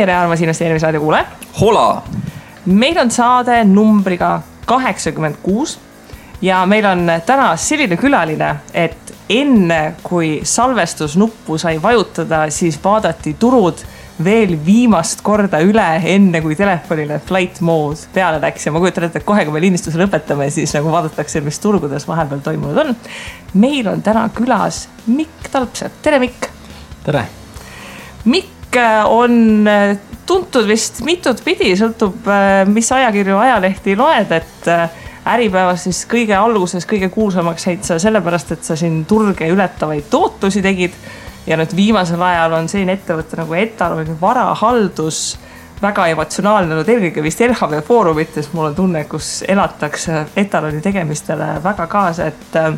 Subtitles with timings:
[0.00, 1.24] tere, armas investeerimisraadio kuulaja.
[1.60, 2.02] hola.
[2.64, 5.78] meil on saade numbriga kaheksakümmend kuus
[6.42, 13.82] ja meil on täna selline külaline, et enne kui salvestusnuppu sai vajutada, siis vaadati turud
[14.24, 19.20] veel viimast korda üle, enne kui telefonile flight mode peale läks ja ma kujutan ette,
[19.20, 22.96] et kohe, kui me lindistuse lõpetame, siis nagu vaadatakse, mis turgudes vahepeal toimunud on.
[23.52, 26.48] meil on täna külas Mikk Talpsepp, tere Mikk.
[27.04, 27.26] tere.
[28.24, 28.59] Mikk
[29.08, 34.70] on äh, tuntud vist mitut pidi, sõltub, äh, mis ajakirju, ajalehti loed, et
[35.30, 40.62] Äripäevas siis kõige alguses kõige kuulsamaks said sa sellepärast, et sa siin turge ületavaid tootlusi
[40.64, 40.94] tegid.
[41.46, 45.38] ja nüüd viimasel ajal on selline ettevõte nagu Etaloni varahaldus
[45.82, 51.86] väga emotsionaalne olnud eelkõige vist LHV foorumites, mul on tunne, kus elatakse Etaloni tegemistele väga
[51.90, 52.74] kaasa, et äh,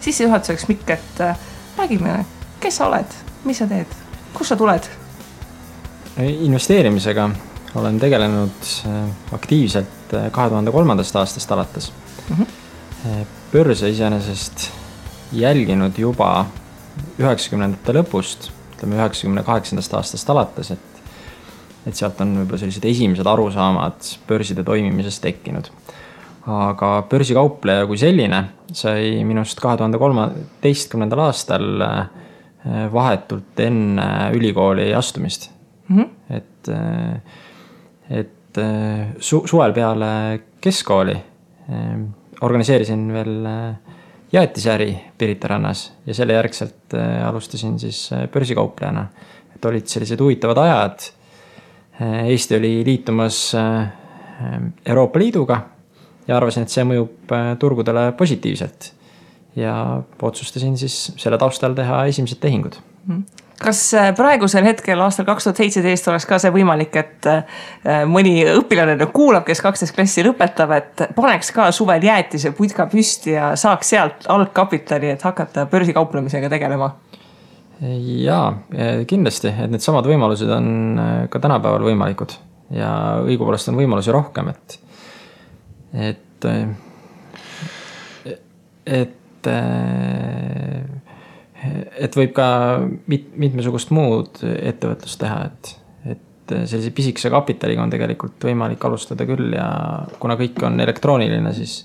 [0.00, 1.36] sissejuhatuseks Mikk, et äh,
[1.78, 2.22] räägime,
[2.60, 3.92] kes sa oled, mis sa teed,
[4.36, 4.88] kust sa tuled?
[6.16, 7.30] investeerimisega
[7.76, 11.92] olen tegelenud äh, aktiivselt äh, kahe tuhande kolmandast aastast alates
[12.28, 12.36] mm.
[12.36, 13.26] -hmm.
[13.52, 14.70] börse iseenesest
[15.32, 16.46] jälginud juba
[17.18, 20.96] üheksakümnendate lõpust, ütleme üheksakümne kaheksandast aastast alates, et
[21.86, 25.68] et sealt on võib-olla sellised esimesed arusaamad börside toimimisest tekkinud.
[26.46, 31.82] aga börsikaupleja kui selline sai minust kahe tuhande kolmeteistkümnendal aastal
[32.92, 35.50] vahetult enne ülikooli astumist
[35.88, 35.98] mm.
[35.98, 36.08] -hmm.
[36.36, 36.68] et
[38.10, 41.16] et äh, su suvel peale keskkooli
[42.40, 43.48] organiseerisin veel
[44.32, 46.94] jäätisäri Pirita rannas ja selle järgselt
[47.26, 49.06] alustasin siis börsikauplejana.
[49.54, 50.98] et olid sellised huvitavad ajad.
[52.24, 53.56] Eesti oli liitumas
[54.86, 55.60] Euroopa Liiduga
[56.28, 58.90] ja arvasin, et see mõjub turgudele positiivselt.
[59.56, 63.24] Ja otsustasin siis selle taustal teha esimesed tehingud mm
[63.62, 67.62] kas äh, praegusel hetkel, aastal kaks tuhat seitseteist oleks ka see võimalik, et äh,
[68.08, 73.36] mõni õpilane nüüd kuulab, kes kaksteist klassi lõpetab, et paneks ka suvel jäätise putka püsti
[73.36, 76.92] ja saaks sealt algkapitali, et hakata börsikauplemisega tegelema?
[77.76, 78.54] jaa,
[79.08, 80.68] kindlasti, et needsamad võimalused on
[81.00, 82.32] äh, ka tänapäeval võimalikud
[82.76, 82.90] ja
[83.24, 84.78] õigupoolest on võimalusi rohkem, et,
[86.08, 86.48] et,
[88.86, 89.15] et
[91.96, 92.46] et võib ka
[93.10, 95.72] mit-, mitmesugust muud ettevõtlust teha, et,
[96.14, 99.68] et sellise pisikese kapitaliga on tegelikult võimalik alustada küll ja
[100.22, 101.80] kuna kõik on elektrooniline, siis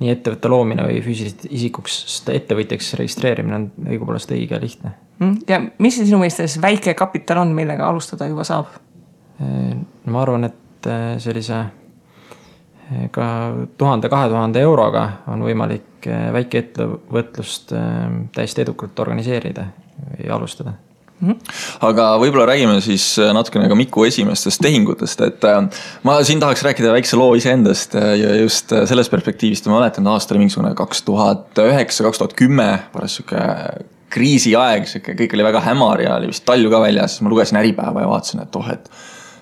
[0.00, 4.94] nii ettevõtte loomine või füüsilisest isikuks ettevõtjaks registreerimine on õigupoolest õige ja lihtne.
[5.20, 8.80] Mm, ja mis see sinu mõistes väike kapital on, millega alustada juba saab?
[9.34, 10.86] ma arvan, et
[11.18, 11.56] sellise
[13.10, 13.26] ka
[13.78, 18.02] tuhande, kahe tuhande euroga on võimalik eh, väikeettevõtlust eh,
[18.34, 19.68] täiesti edukalt organiseerida
[20.24, 20.74] ja alustada.
[21.20, 21.52] Mm -hmm.
[21.86, 25.46] aga võib-olla räägime siis eh, natukene ka Miku esimestest tehingutest, et
[26.02, 30.44] ma siin tahaks rääkida väikse loo iseendast ja just sellest perspektiivist, ma mäletan, aasta oli
[30.44, 33.40] mingisugune kaks tuhat üheksa, kaks tuhat kümme, paras sihuke
[34.14, 37.58] kriisiaeg, sihuke kõik oli väga hämar ja oli vist talv ka väljas, siis ma lugesin
[37.58, 38.90] Äripäeva ja vaatasin, et oh, et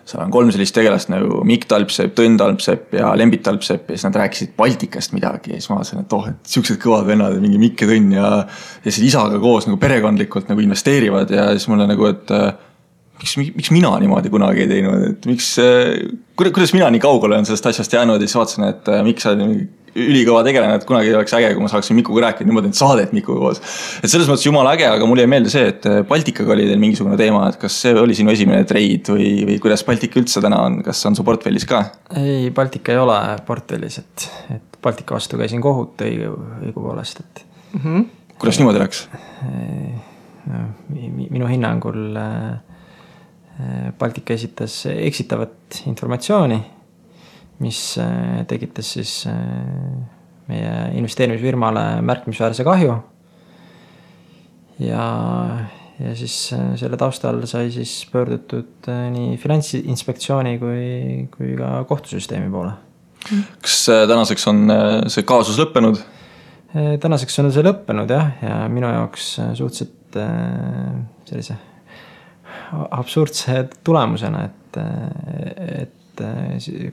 [0.09, 4.07] seal on kolm sellist tegelast nagu Mikk Talpsepp, Tõnn Talpsepp ja Lembit Talpsepp ja siis
[4.09, 7.61] nad rääkisid Baltikast midagi ja siis ma vaatasin, et oh, et siuksed kõvad vennad, mingi
[7.63, 8.35] Mikk ja Tõnn ja.
[8.83, 12.35] ja siis isaga koos nagu perekondlikult nagu investeerivad ja siis mulle nagu, et
[13.23, 15.95] miks, miks mina niimoodi kunagi ei teinud, et miks, äh,
[16.39, 19.35] kuidas mina nii kaugele olen sellest asjast jäänud ja siis vaatasin, et äh, Mikk sa
[19.93, 23.13] ülikõva tegelane, et kunagi oleks äge, kui ma saaksin Mikuga rääkida, nüüd ma teen saadet
[23.13, 23.61] Mikuga koos.
[24.01, 26.81] et selles mõttes jumala äge, aga mulle jäi meelde see, et äh, Baltikaga oli teil
[26.83, 30.63] mingisugune teema, et kas see oli sinu esimene treid või, või kuidas Baltika üldse täna
[30.67, 31.85] on, kas on su portfellis ka?
[32.17, 37.45] ei, Baltika ei ole portfellis, et, et Baltika vastu käisin kohut õigu, õigupoolest, et
[37.77, 37.85] mm.
[37.85, 38.37] -hmm.
[38.39, 39.07] kuidas niimoodi läks?
[40.93, 42.72] minu hinnangul äh,
[43.99, 46.61] Baltika esitas eksitavat informatsiooni
[47.63, 49.37] mis äh, tekitas siis äh,
[50.51, 52.97] meie investeerimisfirmale märkimisväärse kahju.
[54.83, 55.05] ja,
[56.01, 60.87] ja siis äh, selle taustal sai siis pöördutud nii Finantsinspektsiooni kui,
[61.37, 62.75] kui ka kohtusüsteemi poole.
[63.63, 64.65] kas tänaseks on
[65.13, 66.03] see kaasus lõppenud?
[66.73, 70.19] tänaseks on see lõppenud jah, ja minu jaoks suhteliselt
[71.29, 71.61] sellise
[72.91, 74.81] absurdse tulemusena, et,
[75.83, 76.25] et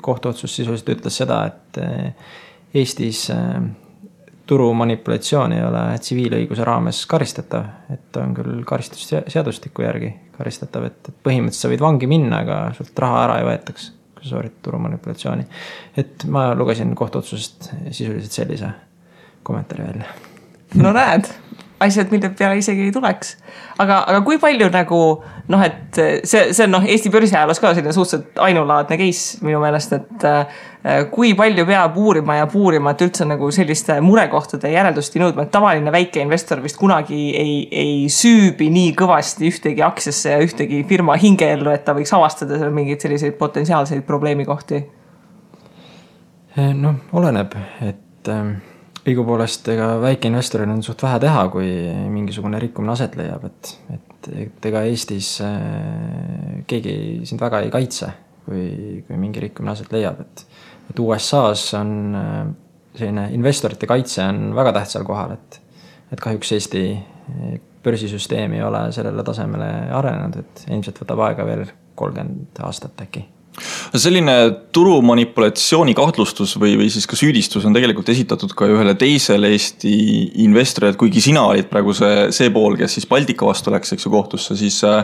[0.02, 1.82] kohtuotsus sisuliselt ütles seda, et
[2.74, 3.62] Eestis eh,
[4.50, 11.24] turu manipulatsioon ei ole tsiviilõiguse raames karistatav, et on küll karistusseadustiku järgi karistatav, et, et
[11.26, 14.82] põhimõtteliselt sa võid vangi minna, aga sult raha ära ei võetaks, kui sa sooritad turu
[14.86, 15.46] manipulatsiooni.
[15.98, 18.72] et ma lugesin kohtuotsusest sisuliselt sellise
[19.44, 20.14] kommentaari välja.
[20.82, 21.30] no näed,
[21.80, 23.36] asjad, mille peale isegi ei tuleks.
[23.80, 25.00] aga, aga kui palju nagu
[25.50, 29.96] noh, et see, see on noh, Eesti börsiajaloos ka selline suhteliselt ainulaadne case minu meelest,
[29.96, 30.60] et äh,
[31.14, 35.94] kui palju peab uurima ja puurima, et üldse nagu selliste murekohtade järeldust nõudma, et tavaline
[35.96, 41.86] väikeinvestor vist kunagi ei, ei süübi nii kõvasti ühtegi aktsiasse ja ühtegi firma hingeellu, et
[41.88, 44.84] ta võiks avastada seal mingeid selliseid potentsiaalseid probleemikohti.
[46.60, 47.56] noh, oleneb,
[47.88, 48.58] et ähm
[49.08, 51.70] õigupoolest ega väikeinvestoril on suht vähe teha, kui
[52.12, 56.96] mingisugune rikkumine aset leiab, et, et, et ega Eestis äh, keegi
[57.30, 58.12] sind väga ei kaitse,
[58.48, 58.66] kui,
[59.08, 60.46] kui mingi rikkumine aset leiab, et,
[60.92, 62.44] et USA-s on äh,
[63.00, 65.60] selline investorite kaitse on väga tähtsal kohal, et,
[66.12, 66.86] et kahjuks Eesti
[67.84, 71.68] börsisüsteem ei ole sellele tasemele arenenud, et ilmselt võtab aega veel
[72.00, 73.28] kolmkümmend aastat äkki
[73.98, 74.36] selline
[74.76, 79.94] turumanipulatsiooni kahtlustus või, või siis ka süüdistus on tegelikult esitatud ka ühele teisele Eesti
[80.46, 84.08] investorile, et kuigi sina olid praegu see, see pool, kes siis Baltika vastu läks, eks
[84.08, 85.02] ju, kohtusse, siis äh,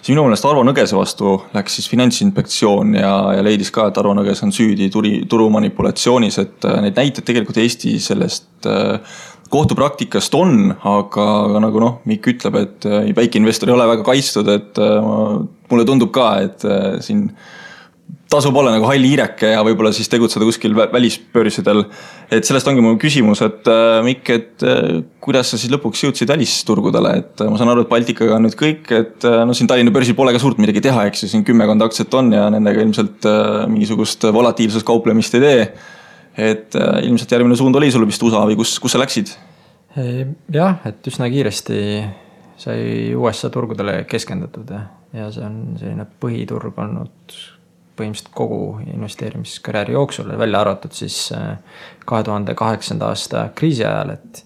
[0.00, 4.16] siis minu meelest Arvo Nõgese vastu läks siis Finantsinspektsioon ja, ja leidis ka, et Arvo
[4.18, 9.20] Nõges on süüdi turi, turumanipulatsiooniis, et äh, neid näiteid tegelikult Eesti sellest äh,
[9.52, 12.86] kohtupraktikast on, aga, aga nagu noh, Mikk ütleb, et
[13.18, 16.64] väikeinvestor ei ole väga kaitstud, et mulle tundub ka, et
[17.04, 17.26] siin
[18.32, 21.84] tasub olla nagu hall hiireke ja võib-olla siis tegutseda kuskil välisbörsidel.
[22.32, 26.32] et sellest ongi mu küsimus, et äh, Mikk, et äh, kuidas sa siis lõpuks jõudsid
[26.32, 29.92] välisturgudele, et äh, ma saan aru, et Baltikaga on nüüd kõik, et no siin Tallinna
[29.94, 33.28] börsil pole ka suurt midagi teha, eks ju, siin kümmekond aktsiat on ja nendega ilmselt
[33.72, 35.70] mingisugust volatiilsust kauplemist ei tee.
[36.52, 39.34] et ilmselt järgmine suund oli sul vist USA või kus, kus sa läksid?
[39.92, 41.80] jah, et üsna kiiresti
[42.62, 47.36] sai USA turgudele keskendatud ja, ja see on selline põhiturg olnud
[47.96, 51.58] põhimõtteliselt kogu investeerimiskarjääri jooksul, välja arvatud siis äh,
[52.06, 54.44] kahe tuhande kaheksanda aasta kriisi ajal, et.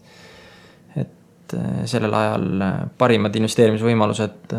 [0.96, 4.54] et äh, sellel ajal äh, parimad investeerimisvõimalused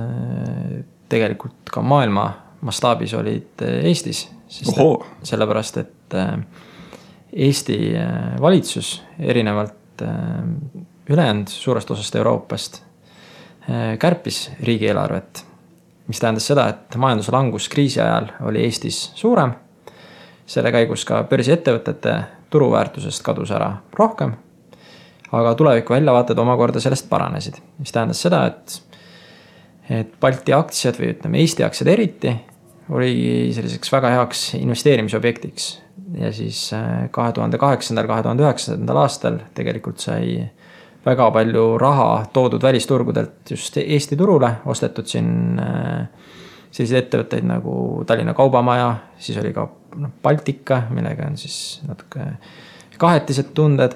[1.09, 2.29] tegelikult ka maailma
[2.61, 4.27] mastaabis olid Eestis.
[5.23, 6.15] sellepärast, et
[7.33, 7.77] Eesti
[8.41, 10.01] valitsus erinevalt
[11.09, 12.79] ülejäänud suurest osast Euroopast
[13.99, 15.46] kärpis riigieelarvet
[16.07, 19.53] mis tähendas seda, et majanduslangus kriisi ajal oli Eestis suurem.
[20.47, 22.13] selle käigus ka börsiettevõtete
[22.49, 24.35] turuväärtusest kadus ära rohkem.
[25.31, 28.81] aga tuleviku väljavaated omakorda sellest paranesid, mis tähendas seda, et,
[29.89, 32.35] et Balti aktsiad või ütleme, Eesti aktsiad eriti
[32.89, 35.81] oli selliseks väga heaks investeerimisobjektiks.
[36.15, 40.49] ja siis äh, kahe tuhande kaheksandal, kahe tuhande üheksandal aastal tegelikult sai
[41.07, 46.07] väga palju raha toodud välisturgudelt just Eesti turule, ostetud siin äh,
[46.71, 47.75] selliseid ettevõtteid nagu
[48.07, 48.89] Tallinna Kaubamaja,
[49.19, 52.27] siis oli ka noh, Baltika, millega on siis natuke
[52.99, 53.95] kahetised tunded.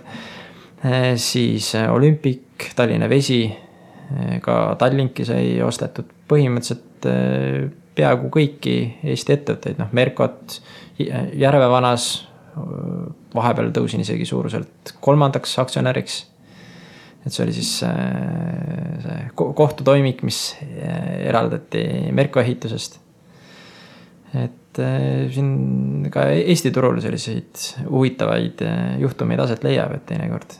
[0.85, 3.43] Äh, siis äh, Olümpik, Tallinna Vesi,
[4.43, 7.05] ka Tallinki sai ostetud põhimõtteliselt
[7.95, 8.73] peaaegu kõiki
[9.07, 10.57] Eesti ettevõtteid, noh Mercot,
[10.99, 12.09] Järvevanas.
[13.31, 16.17] vahepeal tõusin isegi suuruselt kolmandaks aktsionäriks
[17.25, 17.93] et see oli siis äh,
[19.03, 21.83] see kohtutoimik, mis äh, eraldati
[22.17, 22.99] Merko ehitusest.
[24.33, 28.63] et äh, siin ka Eesti turul selliseid huvitavaid
[29.01, 30.55] juhtumeid aset leiab, et teinekord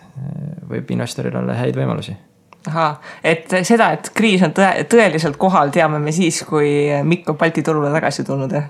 [0.70, 2.18] võib investoril olla häid võimalusi
[2.70, 7.40] ahah, et seda, et kriis on tõe, tõeliselt kohal, teame me siis, kui Mikk on
[7.40, 8.68] Balti turule tagasi tulnud, jah?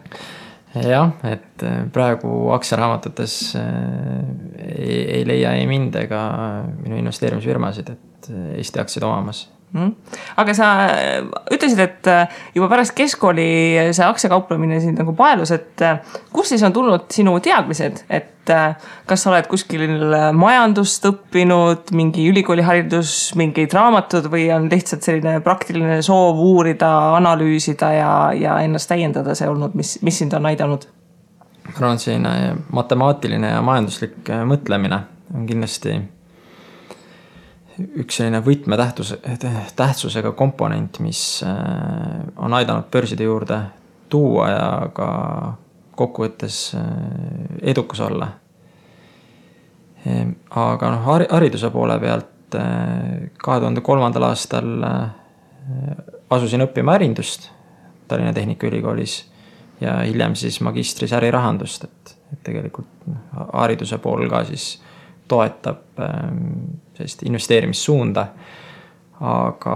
[0.75, 3.66] Jah, et äh, praegu aktsiaraamatutes äh,
[4.78, 6.22] ei, ei leia ei mind ega
[6.78, 10.18] minu investeerimisfirmasid, et äh, Eesti aktsiaid omamas mm..
[10.42, 10.68] aga sa
[11.51, 12.12] ütlesid, et
[12.56, 13.48] juba pärast keskkooli
[13.96, 15.86] see aktsiakauplemine sind nagu paelus, et
[16.34, 18.30] kust siis on tulnud sinu teadmised, et
[19.08, 19.86] kas sa oled kuskil
[20.36, 28.13] majandust õppinud, mingi ülikooliharidus, mingid raamatud või on lihtsalt selline praktiline soov uurida, analüüsida ja,
[28.36, 30.90] ja ennast täiendada see olnud, mis, mis sind on aidanud?
[31.62, 32.32] ma arvan, et selline
[32.74, 35.94] matemaatiline ja majanduslik mõtlemine on kindlasti
[38.01, 39.15] üks selline võtmetähtsus,
[39.75, 43.59] tähtsusega komponent, mis äh, on aidanud börside juurde
[44.11, 45.07] tuua ja ka
[46.00, 46.85] kokkuvõttes äh,
[47.73, 48.31] edukas olla.
[50.57, 54.71] Aga noh, hariduse poole pealt äh, kahe tuhande kolmandal aastal
[56.33, 57.51] asusin õppima ärindust
[58.09, 59.19] Tallinna Tehnikaülikoolis
[59.81, 64.73] ja hiljem siis magistris ärirahandust, et, et tegelikult noh, hariduse pool ka siis
[65.28, 68.28] toetab ähm, sellist investeerimissuunda.
[69.22, 69.75] aga,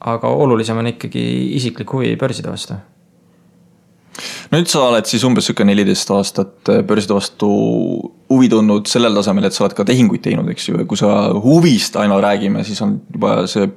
[0.00, 1.22] aga olulisem on ikkagi
[1.54, 2.74] isiklik huvi börside vastu
[4.50, 7.50] nüüd sa oled siis umbes sihuke neliteist aastat börside vastu
[8.30, 11.30] huvi tundnud sellel tasemel, et sa oled ka tehinguid teinud, eks ju, ja kui sa
[11.44, 13.70] huvist aina räägime, siis on juba see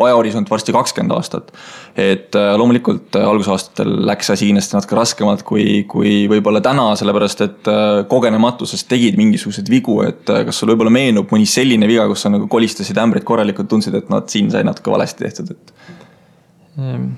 [0.00, 1.52] ajahorisont varsti kakskümmend aastat.
[1.96, 7.44] et äh, loomulikult äh, algusaastatel läks asi kindlasti natuke raskemalt kui, kui võib-olla täna, sellepärast
[7.46, 12.26] et äh, kogenematuses tegid mingisuguseid vigu, et kas sul võib-olla meenub mõni selline viga, kus
[12.26, 15.74] sa nagu kolistasid ämbrit korralikult, tundsid, et noh, et siin sai natuke valesti tehtud, et?
[16.76, 17.08] Ehm,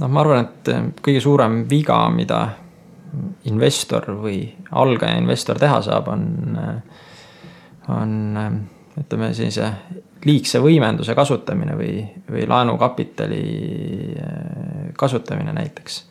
[0.00, 2.44] noh, ma arvan, et kõige suurem viga, mida
[3.50, 6.56] investor või algaja investor teha saab, on,
[7.92, 8.14] on
[9.00, 9.72] ütleme sellise
[10.26, 13.44] liigse võimenduse kasutamine või, või laenukapitali
[14.22, 16.02] äh, kasutamine näiteks.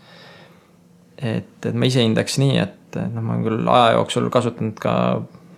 [1.18, 4.96] et, et ma ise hindaks nii, et noh, ma olen küll aja jooksul kasutanud ka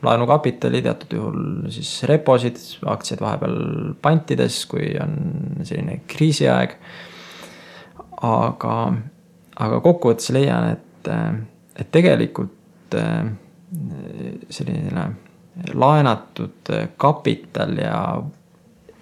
[0.04, 2.60] laenukapitali, teatud juhul siis reposid,
[2.92, 3.58] aktsiaid vahepeal
[4.04, 5.16] pantides, kui on
[5.64, 6.76] selline kriisiaeg.
[8.24, 8.76] aga,
[9.60, 11.10] aga kokkuvõttes leian, et,
[11.80, 13.26] et tegelikult äh,
[14.50, 15.08] selline
[15.74, 17.98] laenatud kapital ja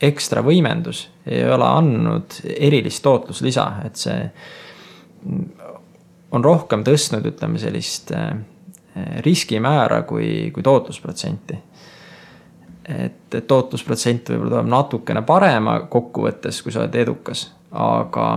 [0.02, 4.18] ekstra võimendus ei ole andnud erilist tootluslisa, et see
[6.32, 8.32] on rohkem tõstnud, ütleme sellist eh,
[9.26, 11.60] riskimäära kui, kui tootlusprotsenti.
[12.92, 18.28] et, et tootlusprotsent võib-olla tuleb natukene parema kokkuvõttes, kui sa oled edukas, aga,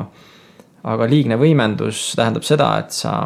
[0.84, 3.16] aga liigne võimendus tähendab seda, et sa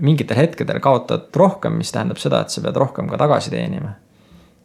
[0.00, 3.96] mingitel hetkedel kaotad rohkem, mis tähendab seda, et sa pead rohkem ka tagasi teenima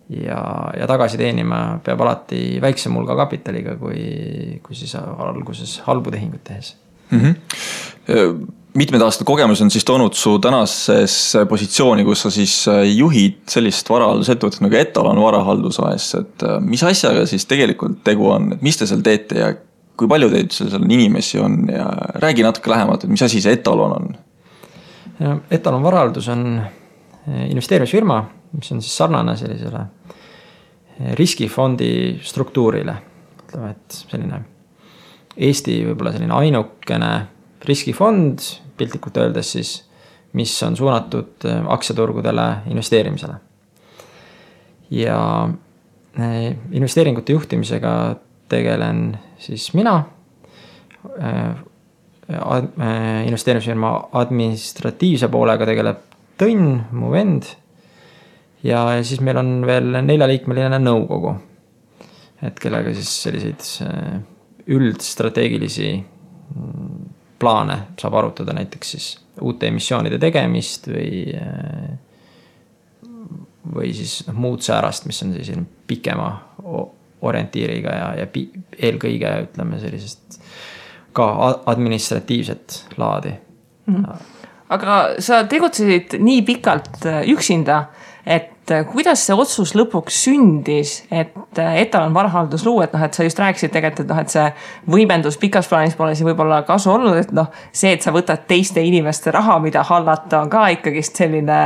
[0.10, 0.42] ja,
[0.80, 6.76] ja tagasi teenima peab alati väiksema hulga kapitaliga, kui, kui siis alguses halbu tehinguid tehes
[7.10, 7.20] mm.
[7.20, 8.48] -hmm.
[8.74, 14.62] mitmed aastad kogemus on siis toonud su tänasesse positsiooni, kus sa siis juhid sellist varahaldus-ettevõtet
[14.62, 18.86] nagu Etalon Varahaldus AS, et äh, mis asjaga siis tegelikult tegu on, et mis te
[18.86, 19.54] seal teete ja
[19.98, 21.90] kui palju teid seal inimesi on ja
[22.22, 24.16] räägi natuke lähemalt, et mis asi see Etalon on?
[25.52, 26.62] Etalon Varahaldus on
[27.50, 29.86] investeerimisfirma mis on siis sarnane sellisele
[31.20, 32.96] riskifondi struktuurile.
[33.46, 34.42] ütleme, et selline
[35.36, 37.10] Eesti võib-olla selline ainukene
[37.68, 38.40] riskifond,
[38.80, 39.74] piltlikult öeldes siis,
[40.36, 43.36] mis on suunatud äh, aktsiaturgudele investeerimisele.
[44.92, 45.50] ja
[46.20, 48.16] äh, investeeringute juhtimisega
[48.50, 50.04] tegelen siis mina
[51.20, 51.56] äh,
[53.26, 56.04] investeerimisfirma administratiivse poolega tegeleb
[56.36, 57.46] Tõnn, mu vend
[58.66, 61.36] ja siis meil on veel neljaliikmeline nõukogu.
[62.46, 64.18] et kellega siis selliseid äh,
[64.76, 67.06] üldstrateegilisi mm,
[67.40, 69.08] plaane saab arutada, näiteks siis
[69.42, 71.24] uute emissioonide tegemist või.
[71.34, 71.96] Äh,
[73.76, 76.28] või siis noh, muud säärast, mis on selline pikema
[77.26, 78.28] orientiiriga ja, ja
[78.78, 80.38] eelkõige ütleme sellisest
[81.18, 81.26] ka
[81.66, 83.96] administratiivset laadi mm.
[83.96, 84.26] -hmm.
[84.70, 87.86] aga sa tegutsesid nii pikalt äh, üksinda
[88.26, 93.18] et äh, kuidas see otsus lõpuks sündis, et äh, etalon varahaldus luua, et noh, et
[93.18, 94.46] sa just rääkisid tegelikult, et noh, et see
[94.96, 98.82] võimendus pikas plaanis pole siin võib-olla kasu olnud, et noh, see, et sa võtad teiste
[98.82, 101.60] inimeste raha, mida hallata, on ka ikkagist selline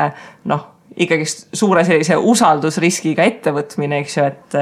[0.51, 0.65] noh,
[0.99, 4.59] ikkagist suure sellise usaldusriskiga ettevõtmine, eks ju, et,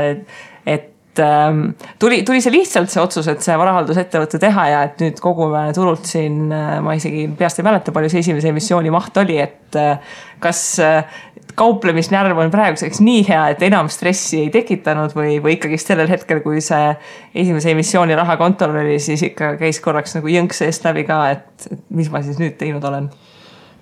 [0.69, 1.63] et ähm,
[1.97, 6.05] tuli, tuli see lihtsalt see otsus, et see varahaldusettevõte teha ja et nüüd kogume turult
[6.05, 9.55] siin, äh, ma isegi peast ei mäleta, palju see esimese emissiooni maht oli, et
[10.39, 10.61] kas
[11.57, 16.41] kauplemisnärv on praeguseks nii hea, et enam stressi ei tekitanud või, või ikkagist sellel hetkel,
[16.45, 16.91] kui see
[17.33, 21.69] esimese emissiooni raha kontol oli, siis ikka käis korraks nagu jõnks eest läbi ka, et
[21.97, 23.09] mis ma siis nüüd teinud olen?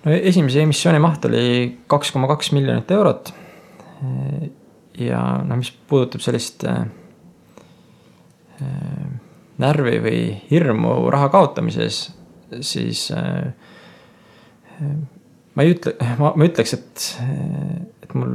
[0.06, 1.46] no esimese emissiooni maht oli
[1.92, 3.34] kaks koma kaks miljonit eurot.
[5.02, 6.86] ja noh, mis puudutab sellist äh,
[9.60, 12.06] närvi või hirmu raha kaotamises,
[12.64, 13.52] siis äh,
[15.56, 17.06] ma ei ütle, ma, ma ütleks, et,
[18.04, 18.34] et mul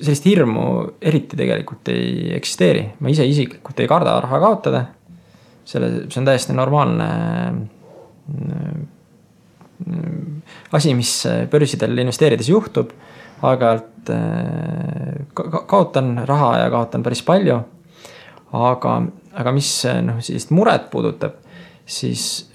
[0.00, 0.64] sellist hirmu
[1.04, 4.84] eriti tegelikult ei eksisteeri, ma ise isiklikult ei karda raha kaotada.
[5.64, 7.08] selle, see on täiesti normaalne
[8.34, 8.74] äh,
[10.72, 11.12] asi, mis
[11.50, 12.90] börsidel investeerides juhtub.
[13.44, 17.60] aeg-ajalt äh, ka, kaotan raha ja kaotan päris palju.
[18.52, 19.02] aga,
[19.34, 19.70] aga mis
[20.02, 21.38] noh, sellist muret puudutab,
[21.86, 22.50] siis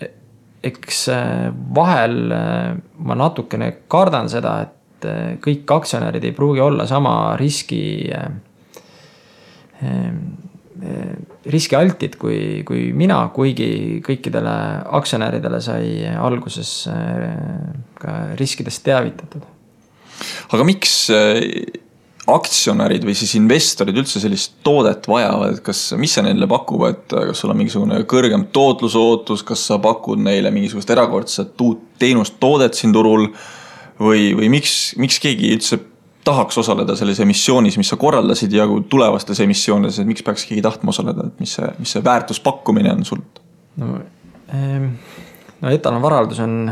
[0.64, 6.88] eks äh, vahel äh, ma natukene kardan seda, et äh, kõik aktsionärid ei pruugi olla
[6.90, 8.10] sama riski,
[11.50, 14.56] riskialtid kui, kui mina, kuigi kõikidele
[15.00, 16.74] aktsionäridele sai alguses
[18.00, 19.46] ka riskidest teavitatud.
[20.52, 20.98] aga miks
[22.36, 27.16] aktsionärid või siis investorid üldse sellist toodet vajavad, et kas, mis see neile pakub, et
[27.32, 32.78] kas sul on mingisugune kõrgem tootlusootus, kas sa pakud neile mingisugust erakordset uut teenust, toodet
[32.78, 33.30] siin turul
[34.00, 35.80] või, või miks, miks keegi üldse
[36.28, 40.94] tahaks osaleda selles emissioonis, mis sa korraldasid ja tulevastes emissioonides, et miks peaks keegi tahtma
[40.94, 43.26] osaleda, et mis see, mis see väärtuspakkumine on sul?
[43.80, 44.00] no
[44.54, 44.94] ähm
[45.62, 46.72] no etalon varaldus on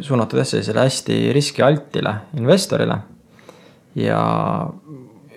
[0.00, 2.98] suunatud jah sellisele hästi riskialtile investorile.
[3.98, 4.22] Ja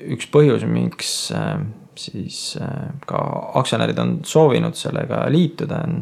[0.06, 1.58] üks põhjus, miks äh,
[2.00, 3.20] siis äh, ka
[3.62, 6.00] aktsionärid on soovinud sellega liituda, on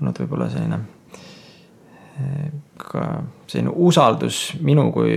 [0.00, 0.80] olnud võib-olla selline
[2.20, 3.06] äh, ka
[3.46, 5.14] selline usaldus minu kui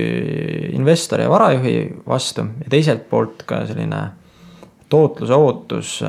[0.76, 4.06] investori ja varajuhi vastu ja teiselt poolt ka selline
[4.90, 6.00] tootluse ootus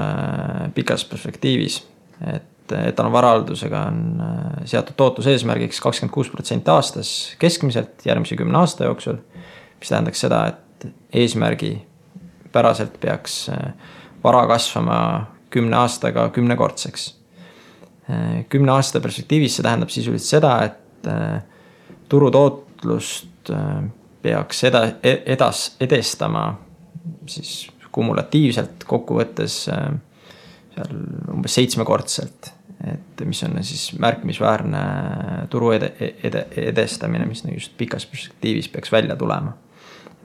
[0.73, 1.83] pikas perspektiivis.
[2.25, 4.23] et et etanolvarahaldusega on
[4.69, 7.11] seatud tootluse eesmärgiks kakskümmend kuus protsenti aastas
[7.41, 9.19] keskmiselt järgmise kümne aasta jooksul.
[9.81, 10.87] Mis tähendaks seda, et
[11.21, 13.73] eesmärgipäraselt peaks äh,
[14.23, 14.99] vara kasvama
[15.51, 17.07] kümne aastaga kümnekordseks.
[18.09, 20.77] Äh, kümne aasta perspektiivis see tähendab sisuliselt seda, et
[22.09, 23.49] turutootlust
[24.21, 26.43] peaks eda-, e-, edas-, edestama
[27.25, 30.91] siis kumulatiivselt kokkuvõttes seal
[31.33, 32.51] umbes seitsmekordselt
[32.87, 34.81] et mis on siis märkimisväärne
[35.49, 35.91] turu ede,
[36.23, 39.53] ede, edestamine, mis nagu just pikas perspektiivis peaks välja tulema.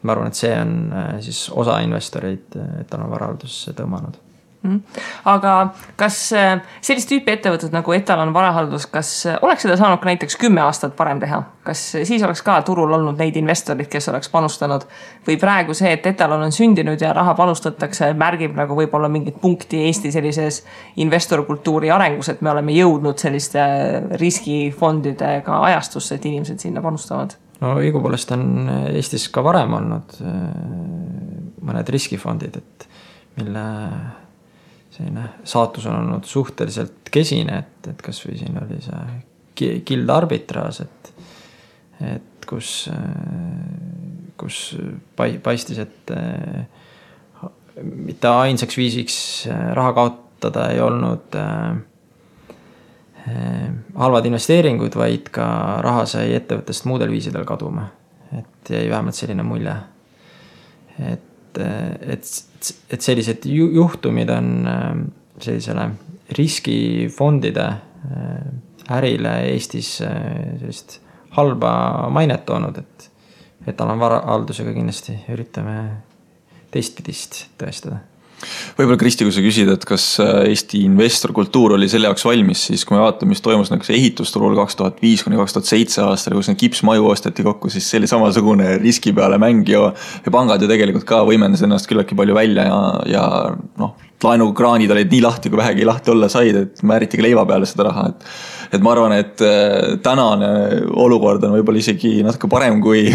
[0.07, 4.23] Ma arvan, et see on äh, siis osa investoreid etalonvarahaldusse tõmmanud
[4.67, 4.81] Mhm.
[5.25, 5.53] aga
[6.01, 10.39] kas äh, sellist tüüpi ettevõtted nagu Etalon varahaldus, kas äh, oleks seda saanud ka näiteks
[10.41, 11.43] kümme aastat varem teha?
[11.67, 14.87] kas siis oleks ka turul olnud neid investoreid, kes oleks panustanud?
[15.29, 19.85] või praegu see, et Etalon on sündinud ja raha panustatakse, märgib nagu võib-olla mingit punkti
[19.87, 20.63] Eesti sellises
[21.03, 23.63] investorkultuuri arengus, et me oleme jõudnud selliste
[24.23, 27.37] riskifondidega ajastusse, et inimesed sinna panustavad?
[27.63, 30.45] No õigupoolest on Eestis ka varem olnud äh,
[31.67, 32.87] mõned riskifondid, et
[33.41, 33.65] mille
[34.97, 39.25] selline saatus on olnud suhteliselt kesine, et, et kasvõi siin oli see
[39.57, 41.11] Guild arbitraaž, et,
[42.05, 42.91] et kus,
[44.37, 44.59] kus
[45.17, 46.13] paistis, et
[47.81, 51.77] mitte ainsaks viisiks raha kaotada ei olnud äh,
[53.97, 55.47] halvad investeeringud, vaid ka
[55.83, 57.89] raha sai ettevõttest muudel viisidel kaduma.
[58.39, 59.75] et jäi vähemalt selline mulje.
[60.99, 62.25] et, et
[62.91, 65.03] et sellised juhtumid on ähm,
[65.39, 65.91] sellisele
[66.39, 71.01] riskifondide äh, ärile Eestis sellist
[71.37, 73.11] halba mainet toonud, et,
[73.67, 75.79] et alamvarahaldusega kindlasti üritame
[76.71, 78.01] teistpidist tõestada
[78.77, 82.85] võib-olla Kristi, kui sa küsid, et kas äh, Eesti investorkultuur oli selle jaoks valmis, siis
[82.87, 86.37] kui me vaatame, mis toimus näiteks ehitusturul kaks tuhat viis kuni kaks tuhat seitse aastal,
[86.39, 89.89] kus neid kipsmaju osteti kokku, siis see oli samasugune riski peale mäng ja,
[90.25, 92.81] ja pangad ju tegelikult ka võimendasid ennast küllaltki palju välja ja,
[93.17, 93.25] ja
[93.81, 97.91] noh, laenukraanid olid nii lahti, kui vähegi lahti olla said, et määritigi leiva peale seda
[97.91, 98.31] raha, et
[98.75, 100.49] et ma arvan, et äh, tänane
[100.99, 103.07] olukord on võib-olla isegi natuke parem kui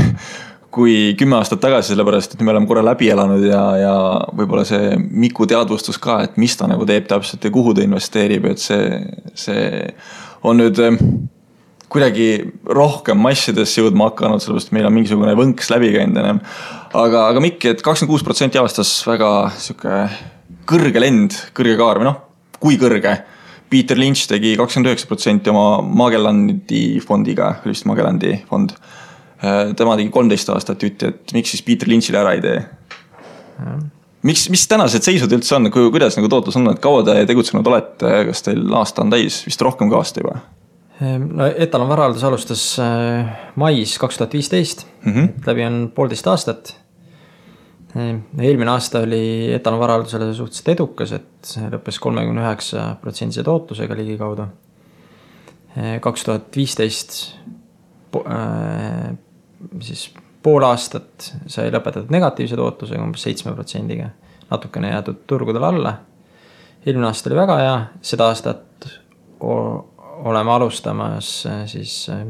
[0.72, 3.96] kui kümme aastat tagasi, sellepärast et me oleme korra läbi elanud ja, ja
[4.38, 8.48] võib-olla see Miku teadvustus ka, et mis ta nagu teeb täpselt ja kuhu ta investeerib,
[8.54, 9.02] et see,
[9.36, 9.66] see
[10.48, 11.02] on nüüd eh,
[11.92, 12.30] kuidagi
[12.72, 16.40] rohkem massidesse jõudma hakanud, sellepärast meil on mingisugune võnks läbi käinud ennem.
[16.94, 20.06] aga, aga Mikk, et kakskümmend kuus protsenti aastas väga sihuke
[20.72, 22.24] kõrge lend, kõrge kaar või noh,
[22.62, 23.18] kui kõrge.
[23.72, 28.72] Peter Lynch tegi kakskümmend üheksa protsenti oma Magellandi fondiga, vist Magellandi fond
[29.42, 32.60] tema tegi kolmteist aastat jutti, et miks siis Peter Lynch'ile ära ei tee.
[34.28, 38.12] miks, mis tänased seisud üldse on, kuidas nagu tootlus on, et kaua te tegutsenud olete,
[38.30, 40.40] kas teil aasta on täis, vist rohkem kui aasta juba?
[41.02, 43.26] Ehm, no Etalon varahaldus alustas äh,
[43.56, 45.34] mais kaks tuhat viisteist, mhm.
[45.48, 46.76] läbi on poolteist aastat.
[47.96, 54.46] Ehm, eelmine aasta oli Etalon varahaldusele suhteliselt edukas, et lõppes kolmekümne üheksa protsendise tootlusega ligikaudu.
[55.76, 57.18] Ehm, kaks tuhat viisteist
[59.82, 60.10] siis
[60.44, 64.10] pool aastat sai lõpetatud negatiivse tootlusega umbes seitsme protsendiga,
[64.50, 65.94] natukene jäädud turgudele alla.
[66.86, 68.88] eelmine aasta oli väga hea, seda aastat
[70.26, 72.26] oleme alustamas äh, siis äh,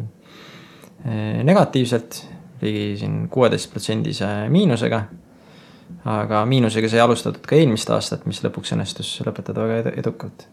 [1.43, 2.27] negatiivselt,
[2.61, 5.03] ligi siin kuueteist protsendise miinusega.
[6.05, 10.47] aga miinusega sai alustatud ka eelmist aastat, mis lõpuks õnnestus lõpetada väga edukalt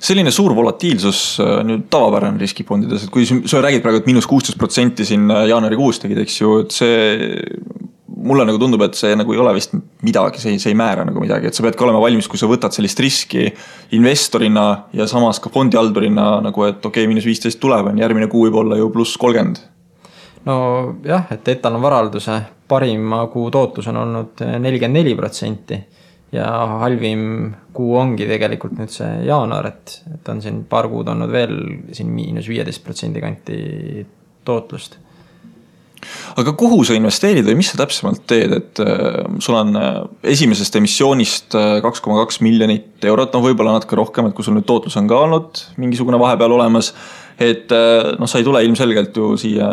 [0.00, 4.58] selline suur volatiilsus äh, nüüd tavapärane riskifondides, et kui sa räägid praegu, et miinus kuusteist
[4.60, 6.98] protsenti siin äh, jaanuarikuus tegid, eks ju, et see.
[8.18, 11.04] mulle nagu tundub, et see nagu ei ole vist midagi, see ei, see ei määra
[11.06, 13.44] nagu midagi, et sa peadki olema valmis, kui sa võtad sellist riski
[13.94, 14.64] investorina
[14.96, 18.58] ja samas ka fondihaldurina nagu, et okei okay,, miinus viisteist tuleb, on järgmine kuu võib
[18.64, 19.62] olla ju pluss kolmkümmend
[20.48, 25.78] nojah, et etalonvaralduse parima kuu tootlus on olnud nelikümmend neli protsenti.
[26.32, 26.46] Ja
[26.84, 31.58] halvim kuu ongi tegelikult nüüd see jaanuar, et, et on siin paar kuud olnud veel
[31.96, 33.60] siin miinus viieteist protsendi kanti
[34.44, 34.98] tootlust
[36.38, 40.00] aga kuhu sa investeerid või mis sa täpsemalt teed, et äh, sul on äh,
[40.34, 44.56] esimesest emissioonist äh, kaks koma kaks miljonit eurot, noh, võib-olla natuke rohkem, et kui sul
[44.58, 46.92] nüüd tootlus on ka olnud mingisugune vahepeal olemas.
[47.38, 49.68] et noh, sa ei tule ilmselgelt ju siia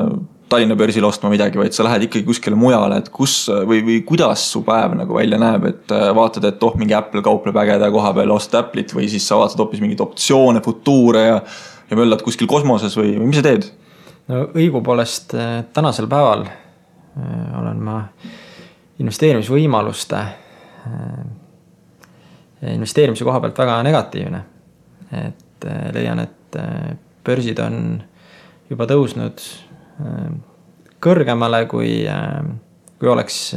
[0.49, 4.43] Tallinna börsile ostma midagi, vaid sa lähed ikkagi kuskile mujale, et kus või, või kuidas
[4.51, 8.33] su päev nagu välja näeb, et vaatad, et oh, mingi Apple kaupleb ägeda koha peal,
[8.35, 11.39] ostad Apple'it või siis sa vaatad hoopis mingeid optsioone, futuure ja,
[11.89, 13.71] ja möllad kuskil kosmoses või, või mis sa teed?
[14.31, 17.99] no õigupoolest äh, tänasel päeval äh, olen ma
[18.99, 21.25] investeerimisvõimaluste äh,
[22.73, 24.41] investeerimise koha pealt väga negatiivne.
[25.15, 26.55] et leian, et
[27.25, 27.75] börsid on
[28.69, 29.43] juba tõusnud
[31.03, 32.03] kõrgemale, kui,
[32.99, 33.55] kui oleks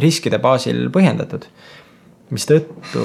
[0.00, 1.44] riskide baasil põhjendatud.
[2.32, 3.02] mistõttu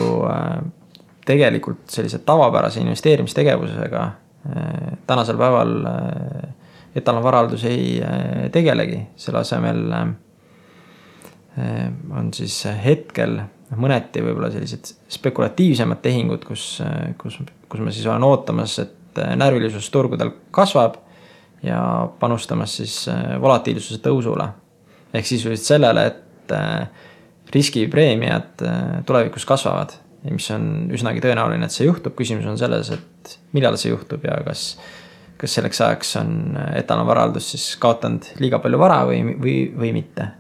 [1.27, 4.03] tegelikult sellise tavapärase investeerimistegevusega
[5.07, 5.73] tänasel päeval
[6.97, 10.07] etalonvaraldus ei äh, tegelegi, selle asemel äh,
[12.17, 13.39] on siis hetkel
[13.77, 19.89] mõneti võib-olla sellised spekulatiivsemad tehingud, kus, äh, kus, kus ma siis olen ootamas, et närvilisus
[19.89, 20.99] turgudel kasvab
[21.67, 21.81] ja
[22.19, 22.95] panustamas siis
[23.41, 24.47] volatiilsuse tõusule.
[25.13, 26.53] ehk sisuliselt sellele, et
[27.53, 28.63] riskipreemiad
[29.05, 33.77] tulevikus kasvavad ja mis on üsnagi tõenäoline, et see juhtub, küsimus on selles, et millal
[33.79, 34.73] see juhtub ja kas
[35.37, 36.31] kas selleks ajaks on
[36.75, 40.31] etalonvaraldus siis kaotanud liiga palju vara või, või, või mitte.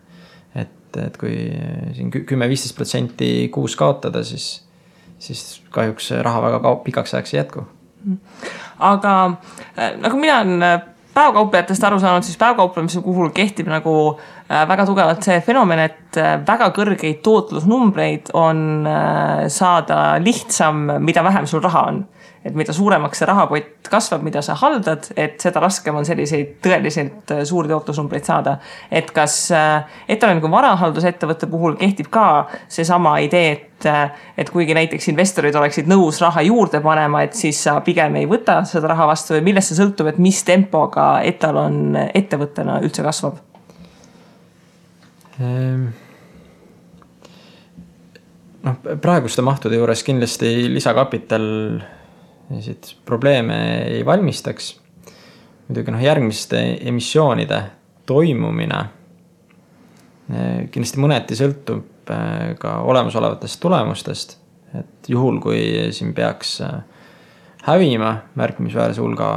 [0.57, 1.35] et, et kui
[1.93, 4.63] siin kümme-viisteist protsenti kuus kaotada, siis,
[5.21, 7.67] siis kahjuks raha väga pikaks ajaks ei jätku.
[8.79, 9.13] aga
[10.01, 10.81] nagu mina olen
[11.17, 16.35] päevakauplejatest aru saanud, siis päevakauplemise puhul kehtib nagu äh, väga tugevalt see fenomen, et äh,
[16.47, 22.03] väga kõrgeid tootlusnumbreid on äh, saada lihtsam, mida vähem sul raha on
[22.47, 27.33] et mida suuremaks see rahapott kasvab, mida sa haldad, et seda raskem on selliseid tõeliselt
[27.35, 28.57] äh, suuri tootlusnumbreid saada.
[28.91, 35.11] et kas äh, Etaloniga varahaldusettevõtte puhul kehtib ka seesama idee, et, äh, et kuigi näiteks
[35.11, 39.35] investorid oleksid nõus raha juurde panema, et siis sa pigem ei võta seda raha vastu
[39.37, 43.39] või millest see sõltub, et mis tempoga Etalon ettevõttena üldse kasvab
[45.41, 45.87] ehm.?
[48.67, 51.45] noh, praeguste mahtude juures kindlasti lisakapital
[52.59, 54.79] siit probleeme ei valmistaks.
[55.67, 57.61] muidugi noh, järgmiste emissioonide
[58.07, 58.79] toimumine
[60.31, 64.37] eh, kindlasti mõneti sõltub eh, ka olemasolevatest tulemustest.
[64.75, 66.79] et juhul, kui siin peaks eh,
[67.67, 69.29] hävima märkimisväärse hulga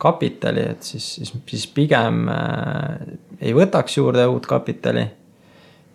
[0.00, 2.22] kapitali, et siis, siis, siis pigem
[3.40, 5.02] ei võtaks juurde uut kapitali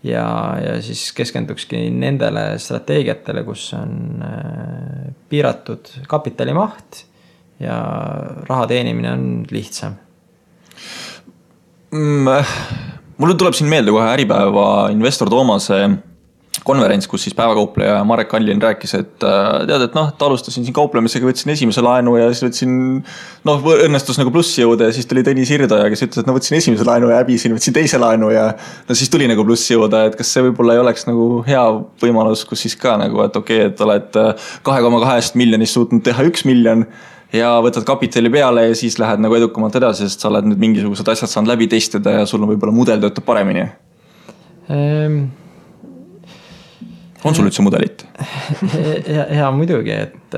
[0.06, 0.28] ja,
[0.62, 7.04] ja siis keskendukski nendele strateegiatele, kus on äh, piiratud kapitalimaht
[7.60, 7.78] ja
[8.50, 9.96] raha teenimine on lihtsam
[11.92, 12.28] mm,.
[13.18, 15.80] mulle tuleb siin meelde kohe Äripäeva investor Toomase
[16.66, 20.74] konverents, kus siis päevakaupleja Marek Kallin rääkis, et äh, tead, et noh, et alustasin siin
[20.74, 22.72] kauplemisega, võtsin esimese laenu ja siis võtsin.
[23.46, 26.58] noh, õnnestus nagu plussi jõuda ja siis tuli Tõnis Hirdoja, kes ütles, et no võtsin
[26.58, 28.48] esimese laenu ja häbisin, võtsin teise laenu ja.
[28.90, 31.64] no siis tuli nagu plussi jõuda, et kas see võib-olla ei oleks nagu hea
[32.02, 35.78] võimalus, kus siis ka nagu, et okei okay,, et oled äh, kahe koma kahest miljonist
[35.78, 36.88] suutnud teha üks miljon
[37.36, 41.14] ja võtad kapitali peale ja siis lähed nagu edukamalt edasi, sest sa oled nüüd mingisugused
[41.14, 43.70] asjad saanud läbi testida ja sul on võib-olla mudel töötab paremini
[44.66, 45.45] ehm
[47.26, 48.06] on sul üldse mudelit?
[49.18, 50.38] ja, ja muidugi, et,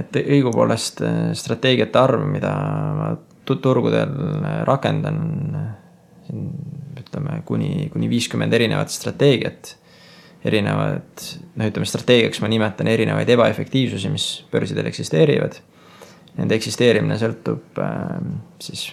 [0.00, 1.02] et õigupoolest
[1.38, 2.52] strateegiate arv, mida
[2.98, 3.10] ma
[3.46, 4.10] turgudel
[4.66, 5.20] rakendan,
[6.98, 9.76] ütleme kuni, kuni viiskümmend erinevat strateegiat.
[10.46, 11.22] erinevad,
[11.58, 15.56] no ütleme strateegiaks ma nimetan erinevaid ebaefektiivsusi, mis börsidel eksisteerivad.
[16.36, 18.20] Nende eksisteerimine sõltub äh,
[18.62, 18.84] siis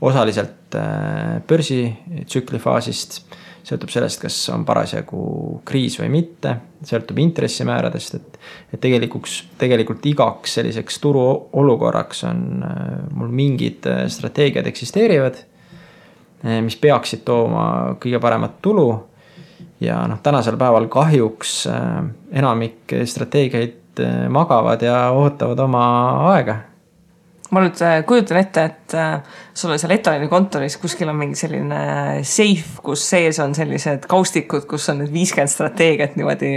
[0.00, 3.18] osaliselt äh, börsitsükli faasist
[3.66, 6.54] sõltub sellest, kas on parasjagu kriis või mitte,
[6.86, 8.38] sõltub intressimääradest, et.
[8.74, 12.78] et tegelikuks, tegelikult igaks selliseks turuolukorraks on äh,
[13.16, 15.42] mul mingid äh, strateegiad eksisteerivad.
[16.44, 18.88] Äh, mis peaksid tooma kõige paremat tulu.
[19.80, 21.66] ja noh, tänasel päeval kahjuks
[22.32, 24.00] enamik strateegiaid
[24.32, 25.82] magavad ja ootavad oma
[26.30, 26.56] aega
[27.54, 29.20] ma nüüd äh, kujutan ette, et äh,
[29.54, 31.78] sul on seal Etalini kontoris kuskil on mingi selline
[32.26, 36.56] seif, kus sees on sellised kaustikud, kus on need viiskümmend strateegiat niimoodi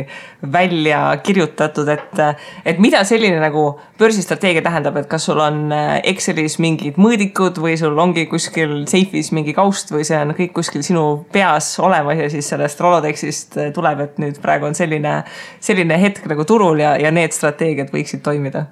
[0.53, 2.23] välja kirjutatud, et.
[2.65, 3.63] et mida selline nagu
[3.99, 9.29] börsistrateegia tähendab, et kas sul on äh, Excelis mingid mõõdikud või sul ongi kuskil seifis
[9.35, 14.03] mingi kaust või see on kõik kuskil sinu peas olemas ja siis sellest Rolodexist tuleb,
[14.07, 15.19] et nüüd praegu on selline,
[15.61, 18.65] selline hetk nagu turul ja, ja need strateegiad võiksid toimida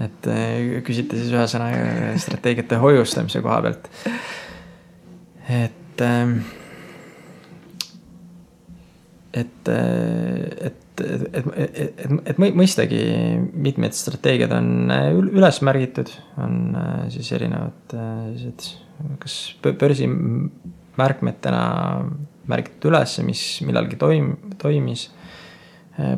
[0.00, 3.88] et äh, küsite siis ühesõnaga strateegiate hoiustamise koha pealt.
[5.50, 6.36] et, ähm,
[9.34, 13.02] et, äh, et, et, et, et, et mõistagi
[13.50, 16.76] mitmed strateegiad on äh, üles märgitud, on
[17.10, 18.70] siis erinevad sellised,
[19.20, 21.64] kas börsimärkmetena
[22.50, 25.08] märgitud üles, mis millalgi toim-, toimis.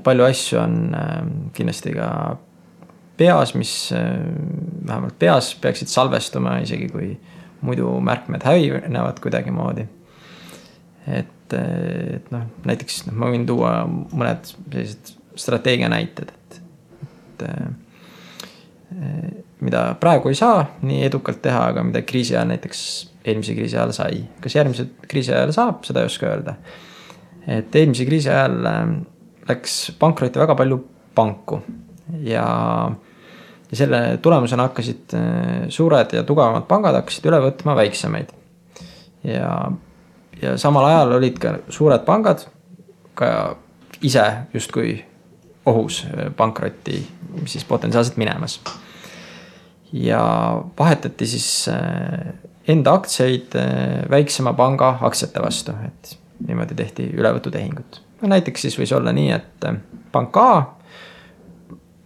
[0.04, 0.74] palju asju on
[1.56, 2.08] kindlasti ka
[3.16, 4.18] peas, mis äh,
[4.86, 7.12] vähemalt peas peaksid salvestuma, isegi kui
[7.62, 9.86] muidu märkmed hävinevad kuidagimoodi.
[11.06, 16.60] et, äh, et noh, näiteks noh, ma võin tuua mõned sellised strateegia näited, et,
[17.02, 17.70] et äh,
[19.60, 22.82] mida praegu ei saa nii edukalt teha, aga mida kriisi ajal näiteks
[23.24, 24.24] eelmise kriisi ajal sai.
[24.40, 26.54] kas järgmise kriisi ajal saab, seda ei oska öelda.
[27.46, 28.58] et eelmise kriisi ajal
[29.48, 30.82] läks pankrotti väga palju
[31.14, 31.62] panku
[32.22, 32.90] ja,
[33.70, 35.22] ja selle tulemusena hakkasid äh,
[35.68, 38.32] suured ja tugevamad pangad hakkasid üle võtma väiksemaid.
[39.24, 39.72] ja,
[40.42, 42.46] ja samal ajal olid ka suured pangad
[43.14, 43.56] ka
[44.02, 44.96] ise justkui
[45.66, 47.02] ohus äh, pankrotti
[47.46, 48.60] siis potentsiaalselt minemas.
[49.92, 50.22] ja
[50.78, 52.34] vahetati siis äh,
[52.68, 53.54] enda aktsiaid
[54.10, 58.00] väiksema panga aktsiate vastu, et niimoodi tehti ülevõtutehingut.
[58.22, 59.66] näiteks siis võis olla nii, et
[60.12, 60.81] pank A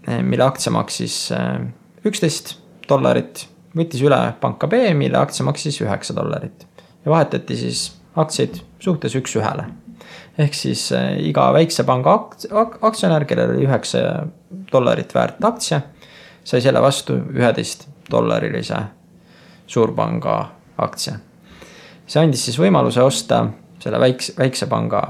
[0.07, 1.67] mille aktsia maksis eh,
[2.07, 2.57] üksteist
[2.89, 6.67] dollarit, võttis üle panka B, mille aktsia maksis üheksa dollarit.
[7.05, 9.67] ja vahetati siis aktsiaid suhtes üks-ühele.
[10.39, 12.49] ehk siis eh, iga väikse panga akt-,
[12.83, 14.27] aktsionär, kellel oli üheksa
[14.73, 15.81] dollarit väärt aktsia,
[16.45, 18.83] sai selle vastu üheteist dollarilise
[19.67, 20.39] suurpanga
[20.79, 21.19] aktsia.
[22.07, 23.49] see andis siis võimaluse osta
[23.83, 25.03] selle väikse, väikse panga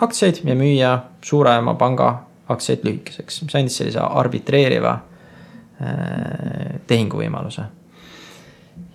[0.00, 7.64] aktsiaid ja müüa suurema panga aktsiaid lühikeseks, mis andis sellise arbitreeriva äh, tehinguvõimaluse.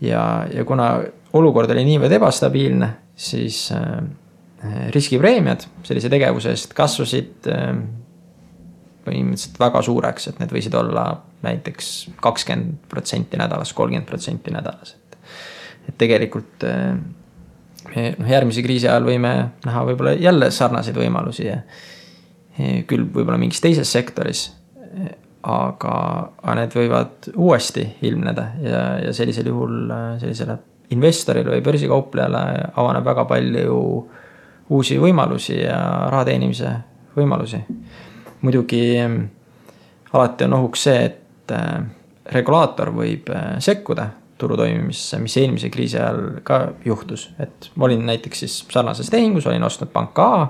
[0.01, 0.89] ja, ja kuna
[1.35, 3.99] olukord oli niivõrd ebastabiilne, siis äh,
[4.95, 7.69] riskipreemiad sellise tegevuse eest kasvasid äh,
[9.05, 11.09] põhimõtteliselt väga suureks, et need võisid olla
[11.45, 11.91] näiteks
[12.21, 15.17] kakskümmend protsenti nädalas, kolmkümmend protsenti nädalas, et.
[15.89, 16.65] et tegelikult
[17.85, 19.33] noh, järgmise kriisi ajal võime
[19.65, 21.59] näha võib-olla jälle sarnaseid võimalusi ja
[22.87, 24.47] küll võib-olla mingis teises sektoris.
[25.45, 25.95] aga,
[26.41, 30.55] aga need võivad uuesti ilmneda ja, ja sellisel juhul äh, sellisele
[30.95, 32.41] investorile või börsikauplejale
[32.81, 33.75] avaneb väga palju
[34.73, 35.77] uusi võimalusi ja
[36.09, 36.71] raha teenimise
[37.15, 37.61] võimalusi.
[38.41, 39.29] muidugi mm,
[40.13, 41.85] alati on ohuks see, et äh,
[42.33, 48.03] regulaator võib äh, sekkuda turu toimimisse, mis eelmise kriisi ajal ka juhtus, et ma olin
[48.05, 50.45] näiteks siis sarnases tehingus, olin ostnud panka A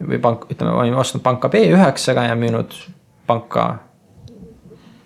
[0.00, 2.74] või pank, ütleme, olime ostnud panka B üheksaga ja müünud
[3.26, 3.66] panka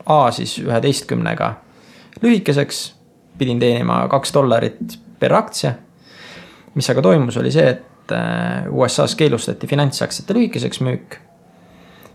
[0.07, 1.55] A siis üheteistkümnega
[2.22, 2.94] lühikeseks.
[3.38, 5.72] pidin teenima kaks dollarit per aktsia.
[6.74, 11.16] mis aga toimus, oli see, et äh, USA-s keelustati finantsaktsiate lühikeseks müük.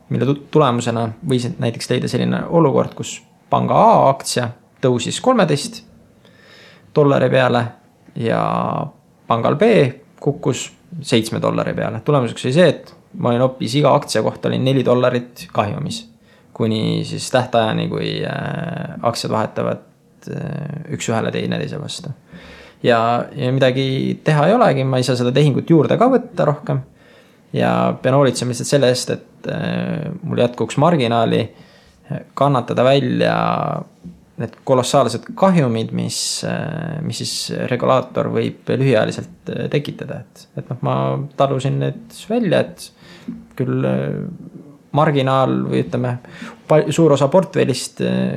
[0.10, 4.50] mille tulemusena võis näiteks leida selline olukord, kus panga A aktsia
[4.82, 5.84] tõusis kolmeteist
[6.96, 7.66] dollari peale
[8.16, 8.42] ja
[9.28, 9.64] pangal B
[10.20, 12.02] kukkus seitsme dollari peale.
[12.06, 16.06] tulemuseks oli see, et ma olin hoopis iga aktsia kohta olin neli dollarit kahjumis.
[16.56, 19.82] kuni siis tähtajani, kui äh, aktsiad vahetavad
[20.32, 22.10] äh, üks-ühele teineteise vastu.
[22.84, 26.82] ja, ja midagi teha ei olegi, ma ei saa seda tehingut juurde ka võtta rohkem.
[27.54, 31.48] ja pean hoolitsema lihtsalt selle eest, et äh, mul jätkuks marginaali
[32.38, 33.36] kannatada välja
[34.42, 36.18] need kolossaalsed kahjumid, mis,
[37.06, 37.36] mis siis
[37.72, 40.96] regulaator võib lühiajaliselt äh, tekitada, et, et noh, ma
[41.40, 44.20] talusin need välja, et küll äh,
[44.96, 46.18] marginaal või ütleme,
[46.92, 48.36] suur osa portfellist äh,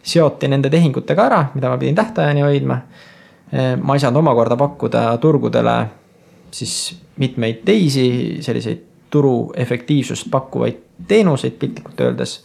[0.00, 2.76] seoti nende tehingutega ära, mida ma pidin tähtajani hoidma.
[3.82, 5.72] ma ei saanud omakorda pakkuda turgudele
[6.54, 12.36] siis mitmeid teisi selliseid turu efektiivsust pakkuvaid teenuseid piltlikult öeldes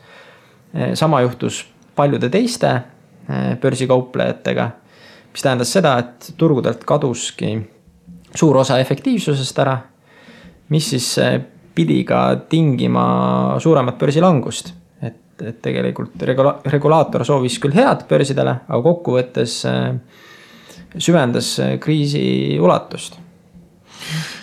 [0.95, 1.61] sama juhtus
[1.95, 4.69] paljude teiste eh, börsikauplejatega.
[5.35, 7.57] mis tähendas seda, et turgudelt kaduski
[8.35, 9.77] suur osa efektiivsusest ära.
[10.69, 11.41] mis siis eh,
[11.75, 18.81] pidi ka tingima suuremat börsilangust, et et tegelikult regula-, regulaator soovis küll head börsidele, aga
[18.81, 19.57] kokkuvõttes
[20.95, 21.49] süvendas
[21.83, 23.19] kriisi ulatust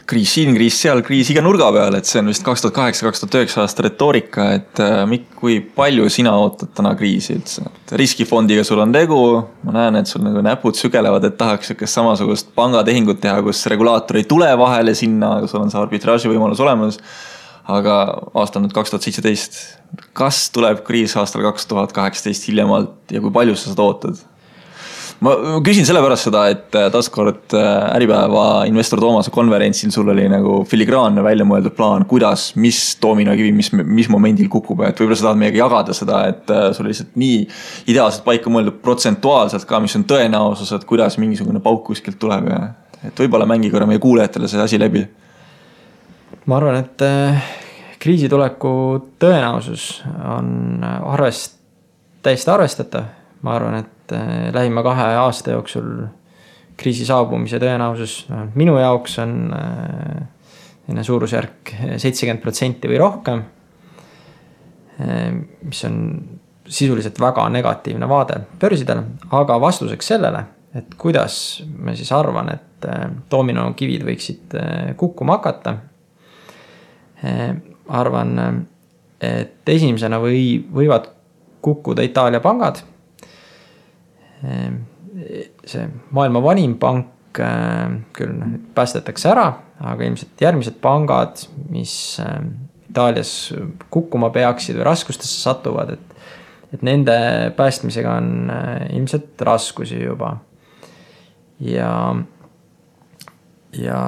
[0.08, 3.06] kriis siin, kriis seal, kriis iga nurga peal, et see on vist kaks tuhat kaheksa,
[3.06, 7.66] kaks tuhat üheksa aasta retoorika, et äh, Mikk, kui palju sina ootad täna kriisi üldse?
[7.98, 9.18] riskifondiga sul on tegu,
[9.66, 14.20] ma näen, et sul nagu näpud sügelevad, et tahaks sihukest samasugust pangatehingut teha, kus regulaator
[14.20, 16.98] ei tule vahele sinna, sul on see arbitraaži võimalus olemas.
[17.72, 17.96] aga
[18.34, 19.60] aasta on nüüd kaks tuhat seitseteist.
[20.18, 24.24] kas tuleb kriis aastal kaks tuhat kaheksateist hiljemalt ja kui palju sa seda ootad?
[25.22, 30.62] Ma küsin sellepärast seda, et äh, taaskord äh, Äripäeva investor Toomase konverentsil sul oli nagu
[30.68, 35.40] filigraanne välja mõeldud plaan, kuidas, mis doominokivi, mis, mis momendil kukub, et võib-olla sa tahad
[35.44, 37.40] meiega jagada seda, et äh, sul lihtsalt nii
[37.92, 42.60] ideaalselt paika mõeldud protsentuaalselt ka, mis on tõenäosus, et kuidas mingisugune pauk kuskilt tuleb ja
[43.06, 45.06] et võib-olla mängi korra meie kuulajatele see asi läbi.
[46.46, 47.08] ma arvan, et
[48.02, 48.70] kriisi tuleku
[49.22, 49.88] tõenäosus
[50.26, 51.60] on arvest-,
[52.22, 55.88] täiesti arvestatav, ma arvan, et et lähima kahe aasta jooksul
[56.76, 58.22] kriisi saabumise tõenäosus
[58.58, 59.34] minu jaoks on
[60.82, 63.42] selline suurusjärk seitsekümmend protsenti või rohkem.
[65.62, 65.94] mis on
[66.68, 72.86] sisuliselt väga negatiivne vaade börsidele, aga vastuseks sellele, et kuidas ma siis arvan, et
[73.30, 74.56] dominokivid võiksid
[74.96, 75.76] kukkuma hakata.
[77.88, 78.66] arvan,
[79.20, 81.08] et esimesena või võivad
[81.62, 82.82] kukkuda Itaalia pangad
[84.42, 89.46] see maailma vanim pank ehm, küll noh, päästetakse ära,
[89.82, 92.52] aga ilmselt järgmised pangad, mis ehm,
[92.92, 93.54] Itaalias
[93.88, 96.26] kukkuma peaksid või raskustesse satuvad, et,
[96.76, 97.14] et nende
[97.56, 98.50] päästmisega on
[98.92, 100.34] ilmselt raskusi juba.
[101.64, 101.92] ja,
[103.78, 104.00] ja,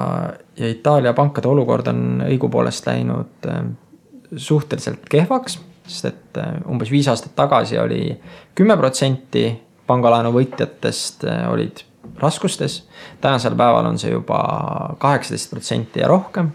[0.57, 3.49] ja Itaalia pankade olukord on õigupoolest läinud
[4.37, 8.03] suhteliselt kehvaks, sest et umbes viis aastat tagasi oli
[8.53, 9.47] kümme protsenti
[9.87, 11.83] pangalaenu võitjatest äh, olid
[12.21, 12.83] raskustes.
[13.21, 14.39] tänasel päeval on see juba
[15.01, 16.51] kaheksateist protsenti ja rohkem.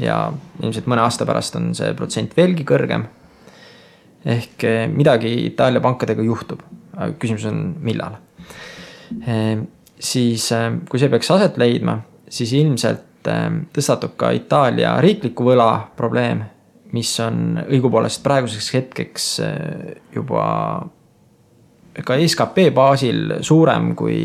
[0.00, 3.06] ja ilmselt mõne aasta pärast on see protsent veelgi kõrgem.
[4.24, 6.62] ehk äh, midagi Itaalia pankadega juhtub,
[7.18, 8.18] küsimus on, millal.
[9.28, 9.64] Äh,
[9.98, 10.50] siis,
[10.88, 13.10] kui see peaks aset leidma, siis ilmselt
[13.72, 16.42] tõstatub ka Itaalia riikliku võla probleem,
[16.92, 19.28] mis on õigupoolest praeguseks hetkeks
[20.12, 20.42] juba
[22.02, 24.18] ka skp baasil suurem, kui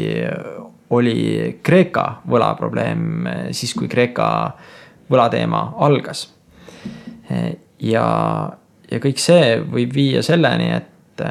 [0.96, 4.30] oli Kreeka võlaprobleem siis, kui Kreeka
[5.10, 6.26] võlateema algas.
[7.30, 8.06] ja,
[8.90, 11.24] ja kõik see võib viia selleni, et,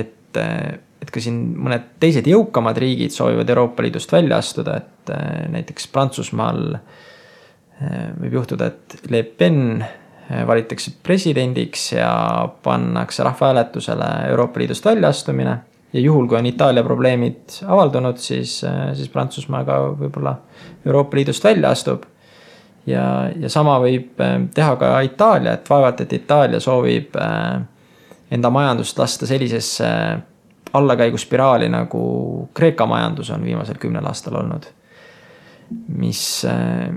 [0.00, 5.14] et, et ka siin mõned teised jõukamad riigid soovivad Euroopa Liidust välja astuda, et
[5.52, 6.64] näiteks Prantsusmaal
[8.18, 9.84] võib juhtuda, et Le Pen
[10.46, 15.58] valitakse presidendiks ja pannakse rahvahääletusele Euroopa Liidust väljaastumine.
[15.92, 20.34] ja juhul, kui on Itaalia probleemid avaldunud, siis, eh, siis Prantsusmaa ka võib-olla
[20.86, 22.02] Euroopa Liidust välja astub.
[22.86, 27.16] ja, ja sama võib eh, teha ka Itaalia, et vaevalt, et Itaalia soovib
[28.30, 29.88] enda majandust lasta sellisesse
[30.72, 34.68] allakäiguspiraali, nagu Kreeka majandus on viimasel kümnel aastal olnud
[35.70, 36.22] mis,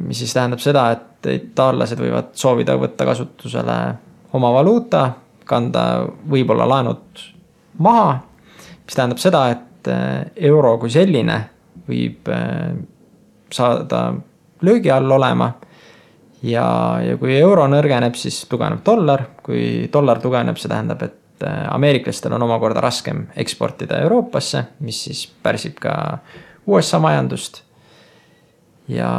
[0.02, 3.78] mis siis tähendab seda, et itaallased võivad soovida võtta kasutusele
[4.38, 5.10] oma valuuta,
[5.46, 5.84] kanda
[6.30, 7.24] võib-olla laenud
[7.84, 8.20] maha.
[8.86, 11.38] mis tähendab seda, et eh, euro kui selline
[11.88, 12.76] võib eh,
[13.52, 14.04] saada
[14.62, 15.52] löögi all olema.
[16.44, 16.66] ja,
[17.06, 22.34] ja kui euro nõrgeneb, siis tugevneb dollar, kui dollar tugevneb, see tähendab, et eh, ameeriklastel
[22.38, 25.94] on omakorda raskem eksportida Euroopasse, mis siis pärsib ka
[26.68, 27.64] USA majandust
[28.92, 29.12] ja,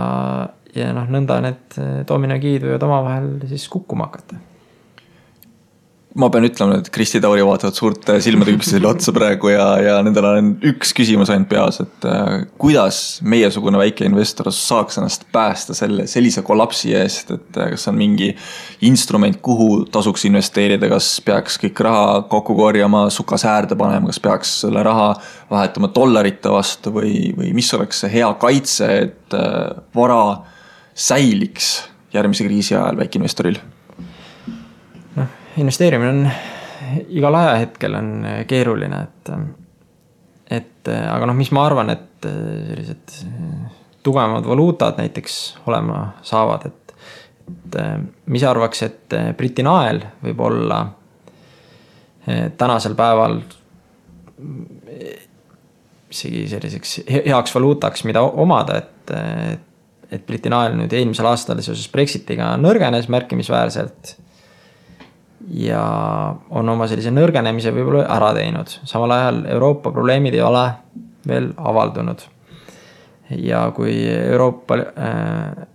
[0.76, 4.40] ja noh, nõnda need dominokiid võivad omavahel siis kukkuma hakata
[6.18, 10.26] ma pean ütlema, et Kristi Tauri vaatavad suurte silmade üksteisele otsa praegu ja, ja nendel
[10.28, 16.06] on üks küsimus ainult peas, et äh, kuidas meiesugune väike investor saaks ennast päästa selle,
[16.10, 18.32] sellise kollapsi eest, et äh, kas on mingi
[18.84, 24.84] instrument, kuhu tasuks investeerida, kas peaks kõik raha kokku korjama, sukasäärde panema, kas peaks selle
[24.84, 25.14] raha
[25.52, 30.24] vahetama dollarite vastu või, või mis oleks see hea kaitse, et äh, vara
[30.92, 31.78] säiliks
[32.12, 33.56] järgmise kriisi ajal väikeinvestoril
[35.56, 36.30] investeerimine on
[37.08, 38.12] igal ajahetkel on
[38.48, 39.32] keeruline, et,
[40.50, 43.16] et aga noh, mis ma arvan, et sellised
[44.02, 46.94] tugevamad valuutad näiteks olema saavad, et,
[47.52, 47.78] et
[48.26, 50.82] mis arvaks, et Briti nael võib olla
[52.58, 53.40] tänasel päeval
[56.12, 59.14] isegi selliseks heaks valuutaks, mida omada, et,
[60.12, 64.16] et Briti nael nüüd eelmisel aastal seoses Brexitiga nõrgenes märkimisväärselt
[65.50, 65.82] ja
[66.50, 70.64] on oma sellise nõrgenemise võib-olla ära teinud, samal ajal Euroopa probleemid ei ole
[71.28, 72.22] veel avaldunud.
[73.32, 75.66] ja kui Euroopa, äh,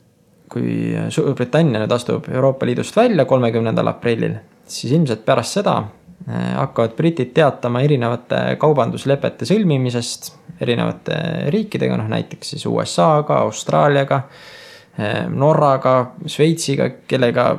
[0.49, 4.35] kui Suurbritannia nüüd astub Euroopa Liidust välja kolmekümnendal aprillil,
[4.67, 12.53] siis ilmselt pärast seda äh, hakkavad britid teatama erinevate kaubanduslepete sõlmimisest erinevate riikidega, noh näiteks
[12.53, 14.21] siis USA-ga, Austraaliaga,
[14.99, 15.97] äh, Norraga,
[16.27, 17.49] Šveitsiga, kellega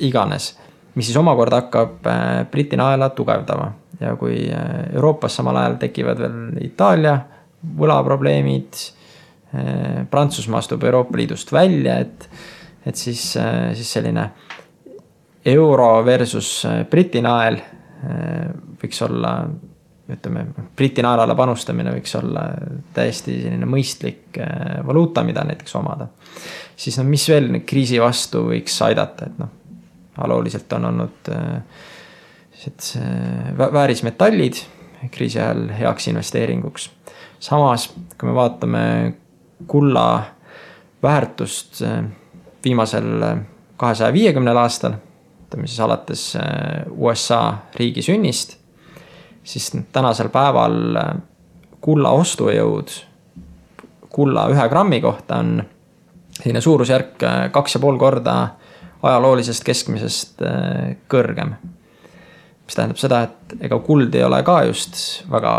[0.00, 0.54] iganes
[0.94, 3.70] mis siis omakorda hakkab äh, Briti naela tugevdama
[4.00, 7.16] ja kui äh, Euroopas samal ajal tekivad veel Itaalia
[7.78, 8.80] võlaprobleemid.
[9.54, 12.28] Äh, Prantsusmaa astub Euroopa Liidust välja, et,
[12.86, 13.32] et siis,
[13.76, 14.30] siis selline
[15.46, 17.58] euro versus Briti nael
[18.82, 19.32] võiks olla,
[20.10, 20.44] ütleme,
[20.76, 22.48] Briti naelale panustamine võiks olla
[22.94, 24.40] täiesti selline mõistlik
[24.86, 26.08] valuuta, mida näiteks omada.
[26.76, 29.61] siis no mis veel kriisi vastu võiks aidata, et noh
[30.18, 31.62] ajalooliselt on olnud äh,
[32.52, 34.54] sellised äh, väärismetallid
[35.10, 36.90] kriisi ajal heaks investeeringuks.
[37.40, 39.14] samas, kui me vaatame
[39.66, 40.22] kulla
[41.02, 42.04] väärtust äh,
[42.64, 43.24] viimasel
[43.76, 44.92] kahesaja viiekümnel aastal,
[45.46, 46.36] ütleme siis alates
[46.90, 48.56] USA riigi sünnist,
[49.44, 50.76] siis tänasel päeval
[51.80, 52.92] kulla ostujõud
[54.12, 55.62] kulla ühe grammi kohta on
[56.36, 58.36] selline suurusjärk kaks ja pool korda
[59.02, 61.56] ajaloolisest keskmisest äh, kõrgem.
[62.66, 65.54] mis tähendab seda, et ega kuld ei ole ka just väga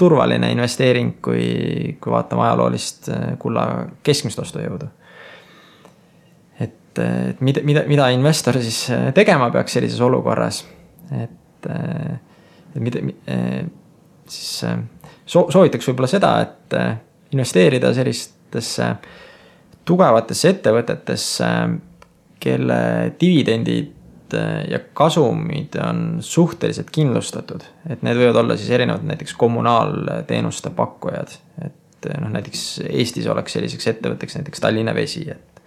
[0.00, 3.66] turvaline investeering, kui, kui vaatame ajaloolist äh, kulla
[4.02, 4.88] keskmist ostujõudu.
[6.60, 10.64] et, et mida, mida, mida investor siis äh, tegema peaks sellises olukorras,
[11.12, 13.00] et, et mida,
[14.28, 14.64] siis
[15.26, 16.76] soo-, soovitaks võib-olla seda, et
[17.34, 18.88] investeerida sellistesse
[19.84, 21.48] tugevatesse ettevõtetesse
[22.44, 27.64] kelle dividendid äh, ja kasumid on suhteliselt kindlustatud.
[27.88, 31.38] et need võivad olla siis erinevad näiteks kommunaalteenuste pakkujad.
[31.64, 35.62] et äh, noh, näiteks Eestis oleks selliseks ettevõtteks näiteks Tallinna Vesi, et,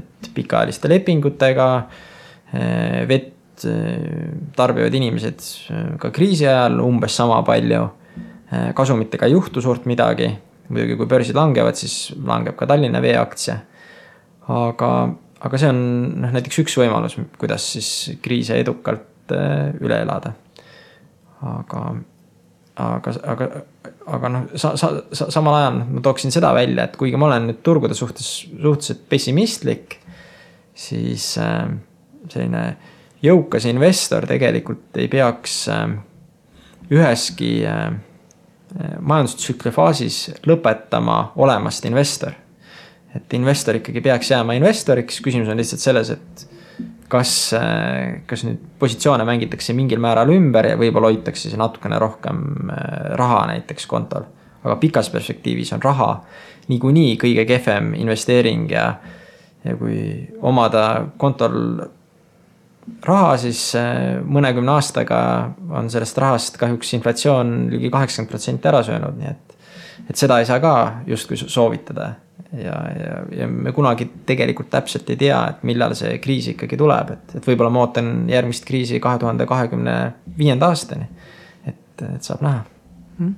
[0.00, 3.32] et pikaajaliste lepingutega äh, vett
[4.56, 5.44] tarbivad inimesed
[6.02, 7.84] ka kriisi ajal umbes sama palju.
[8.74, 10.26] kasumitega ei juhtu suurt midagi,
[10.68, 13.60] muidugi kui börsid langevad, siis langeb ka Tallinna Vee aktsia.
[14.50, 14.90] aga
[15.44, 15.82] aga see on
[16.22, 17.90] noh, näiteks üks võimalus, kuidas siis
[18.24, 20.34] kriise edukalt äh, üle elada.
[21.44, 21.82] aga,
[22.80, 23.48] aga, aga,
[24.16, 27.50] aga noh, sa, sa, sa, samal ajal ma tooksin seda välja, et kuigi ma olen
[27.50, 29.98] nüüd turgude suhtes suhteliselt pessimistlik,
[30.74, 31.68] siis äh,
[32.32, 32.64] selline
[33.24, 35.86] jõukas investor tegelikult ei peaks äh,
[36.92, 37.90] üheski äh,
[39.00, 42.34] majandustsükli faasis lõpetama olemast investor
[43.14, 46.46] et investor ikkagi peaks jääma investoriks, küsimus on lihtsalt selles, et
[47.12, 47.32] kas,
[48.26, 52.40] kas nüüd positsioone mängitakse mingil määral ümber ja võib-olla hoitakse siis natukene rohkem
[52.72, 54.26] äh, raha näiteks kontol.
[54.64, 56.08] aga pikas perspektiivis on raha
[56.72, 58.86] niikuinii kõige kehvem investeering ja,
[59.64, 59.98] ja kui
[60.40, 61.84] omada kontol
[63.04, 65.20] raha, siis äh, mõnekümne aastaga
[65.70, 69.56] on sellest rahast kahjuks inflatsioon ligi kaheksakümmend protsenti ära söönud, nii et,
[70.08, 70.74] et seda ei saa ka
[71.06, 72.14] justkui soovitada
[72.52, 77.14] ja, ja, ja me kunagi tegelikult täpselt ei tea, et millal see kriis ikkagi tuleb,
[77.16, 79.96] et, et võib-olla ma ootan järgmist kriisi kahe tuhande kahekümne
[80.38, 81.08] viienda aastani.
[81.66, 82.62] et, et saab näha.
[83.18, 83.34] Mm..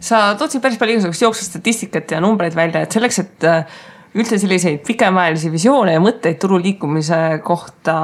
[0.00, 3.78] sa tood siin päris palju igasugust jooksustatistikat ja numbreid välja, et selleks, et äh,
[4.16, 7.96] üldse selliseid pikemaajalisi visioone ja mõtteid turu liikumise kohta,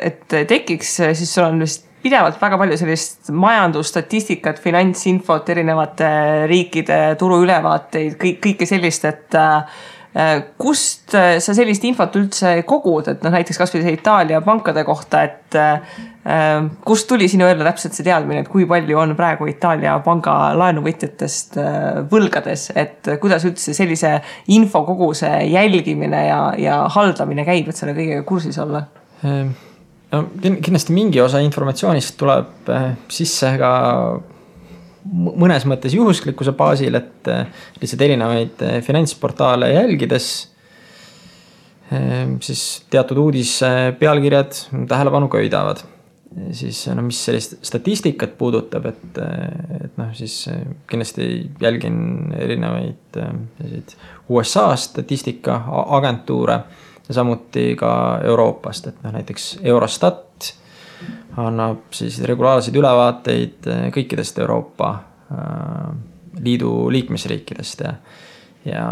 [0.00, 6.12] et tekiks, siis sul on vist pidevalt väga palju sellist majandusstatistikat, finantsinfot, erinevate
[6.50, 9.82] riikide turuülevaateid, kõik, kõike sellist, et äh,
[10.60, 15.56] kust sa sellist infot üldse kogud, et noh, näiteks kasvõi see Itaalia pankade kohta, et
[15.56, 15.96] äh,
[16.84, 21.58] kust tuli sinu jälle täpselt see teadmine, et kui palju on praegu Itaalia panga laenuvõtjatest
[21.62, 21.80] äh,
[22.12, 24.18] võlgades, et kuidas üldse sellise
[24.52, 28.86] infokoguse jälgimine ja, ja haldamine käib, et selle kõigega kursis olla?
[30.12, 33.70] No kindlasti mingi osa informatsioonist tuleb äh, sisse ka
[35.02, 37.46] mõnes mõttes juhuslikkuse baasil, et äh,
[37.80, 40.48] lihtsalt erinevaid äh, finantsportaale jälgides.
[42.40, 43.68] siis teatud uudise
[44.00, 44.54] pealkirjad
[44.88, 45.82] tähelepanu köidavad.
[46.56, 49.18] siis no mis sellist statistikat puudutab, et,
[49.84, 50.48] et noh, siis
[50.88, 53.18] kindlasti jälgin erinevaid
[53.58, 53.92] selliseid
[54.28, 56.58] USA statistikaagentuure
[57.12, 57.92] ja samuti ka
[58.24, 60.52] Euroopast, et noh, näiteks Eurostat
[61.40, 64.90] annab siis regulaarseid ülevaateid eh, kõikidest Euroopa
[65.32, 65.92] äh,
[66.42, 67.92] Liidu liikmesriikidest ja,
[68.64, 68.84] ja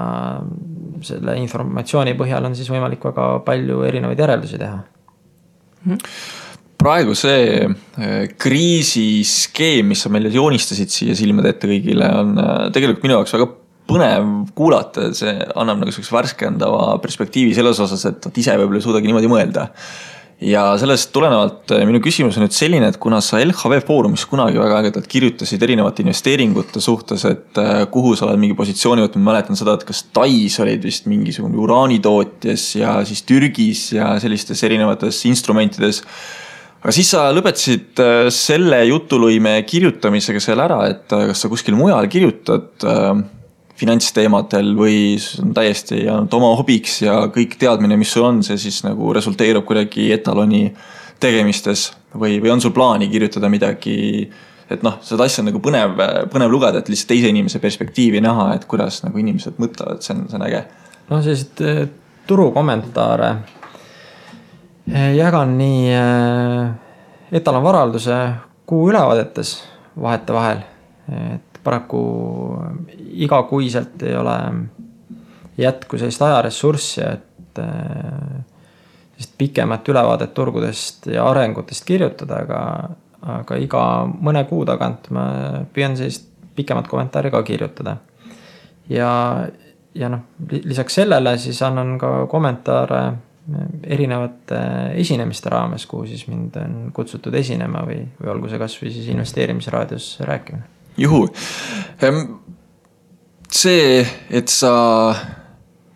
[1.04, 5.96] selle informatsiooni põhjal on siis võimalik väga palju erinevaid järeldusi teha mm.
[5.96, 6.46] -hmm
[6.80, 7.68] praegu see
[8.40, 12.30] kriisiskeem, mis sa meile joonistasid siia silmade ette kõigile, on
[12.72, 13.48] tegelikult minu jaoks väga
[13.90, 18.88] põnev kuulata, see annab nagu sihukese värskendava perspektiivi selles osas, et vot ise võib-olla ei
[18.88, 19.68] suudagi niimoodi mõelda
[20.40, 24.60] ja sellest tulenevalt äh, minu küsimus on nüüd selline, et kuna sa LHV Foorumis kunagi
[24.60, 29.58] väga ägedalt kirjutasid erinevate investeeringute suhtes, et äh, kuhu sa oled mingi positsiooni võtnud, mäletan
[29.58, 36.00] seda, et kas Tais olid vist mingisugune uraanitootjas ja siis Türgis ja sellistes erinevates instrumentides.
[36.80, 42.08] aga siis sa lõpetasid äh, selle jutulõime kirjutamisega seal ära, et kas sa kuskil mujal
[42.08, 42.88] kirjutad
[43.80, 45.16] finantsteemadel või
[45.56, 50.10] täiesti ainult oma hobiks ja kõik teadmine, mis sul on, see siis nagu resulteerub kuidagi
[50.14, 50.66] etaloni
[51.20, 53.96] tegemistes või, või on sul plaani kirjutada midagi,
[54.70, 55.96] et noh, seda asja on nagu põnev,
[56.32, 60.26] põnev lugeda, et lihtsalt teise inimese perspektiivi näha, et kuidas nagu inimesed mõtlevad, see on,
[60.30, 60.62] see on äge.
[61.10, 61.82] noh, selliseid äh,
[62.28, 63.30] turukommentaare
[64.92, 68.20] äh, jagan nii äh, etalonvaralduse
[68.70, 69.56] kuu ülevaadetes
[70.00, 70.60] vahetevahel,
[71.10, 72.02] et paraku
[73.12, 74.36] igakuiselt ei ole,
[75.60, 78.44] jätku sellist ajaressurssi, et äh,
[79.14, 82.60] sellist pikemat ülevaadet turgudest ja arengutest kirjutada, aga,
[83.38, 85.26] aga iga mõne kuu tagant ma
[85.74, 87.96] püüan sellist pikemat kommentaari ka kirjutada.
[88.88, 89.10] ja,
[89.94, 93.02] ja noh, lisaks sellele siis annan ka kommentaare
[93.82, 94.58] erinevate
[95.00, 100.12] esinemiste raames, kuhu siis mind on kutsutud esinema või, või olgu see kasvõi siis investeerimisraadios
[100.28, 101.26] rääkimine juhu.
[103.50, 104.72] see, et sa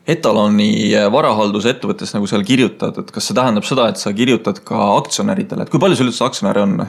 [0.06, 5.64] etaloni varahaldusettevõttes nagu seal kirjutad, et kas see tähendab seda, et sa kirjutad ka aktsionäridele,
[5.64, 6.82] et kui palju sul üldse aktsionäre on?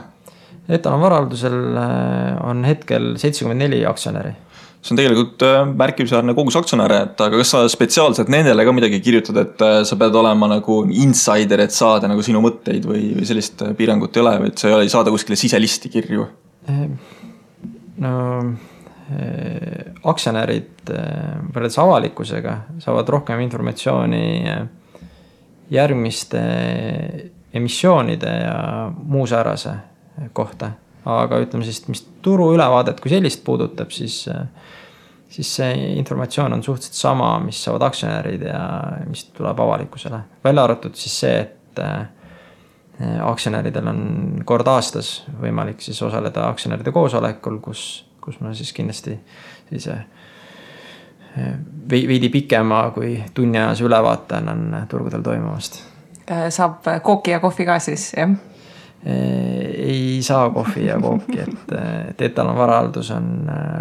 [0.65, 4.31] etalon varahaldusel äh, on hetkel seitsekümmend neli aktsionäri
[4.85, 8.99] see on tegelikult äh, märkimisväärne kogus aktsionäre, et aga kas sa spetsiaalselt nendele ka midagi
[9.05, 13.29] kirjutad, et äh, sa pead olema nagu insider, et saada nagu sinu mõtteid või, või
[13.29, 16.27] sellist piirangut ei ole et sa ei ole, ei saada kuskile siselisti kirju?
[18.01, 24.65] No äh, aktsionärid äh, võrreldes avalikkusega saavad rohkem informatsiooni äh,
[25.73, 26.41] järgmiste
[27.55, 28.57] emissioonide ja
[28.95, 29.73] muu säärase
[30.33, 30.71] kohta.
[31.05, 34.23] aga ütleme siis, mis turuülevaadet kui sellist puudutab, siis,
[35.29, 38.61] siis see informatsioon on suhteliselt sama, mis saavad aktsionärid ja
[39.07, 40.19] mis tuleb avalikkusele.
[40.43, 41.81] välja arvatud siis see, et
[42.99, 44.01] aktsionäridel on
[44.47, 49.17] kord aastas võimalik siis osaleda aktsionäride koosolekul, kus, kus ma siis kindlasti
[49.67, 49.97] sellise
[51.35, 51.53] eh,
[51.91, 55.81] veidi pikema kui tunniajase ülevaate annan turgudel toimuvast.
[56.31, 58.35] Äh, saab kooki ja kohvi ka siis, jah?
[59.05, 61.73] Ei saa kohvi ja kooki, et,
[62.09, 63.27] et etalon varahaldus on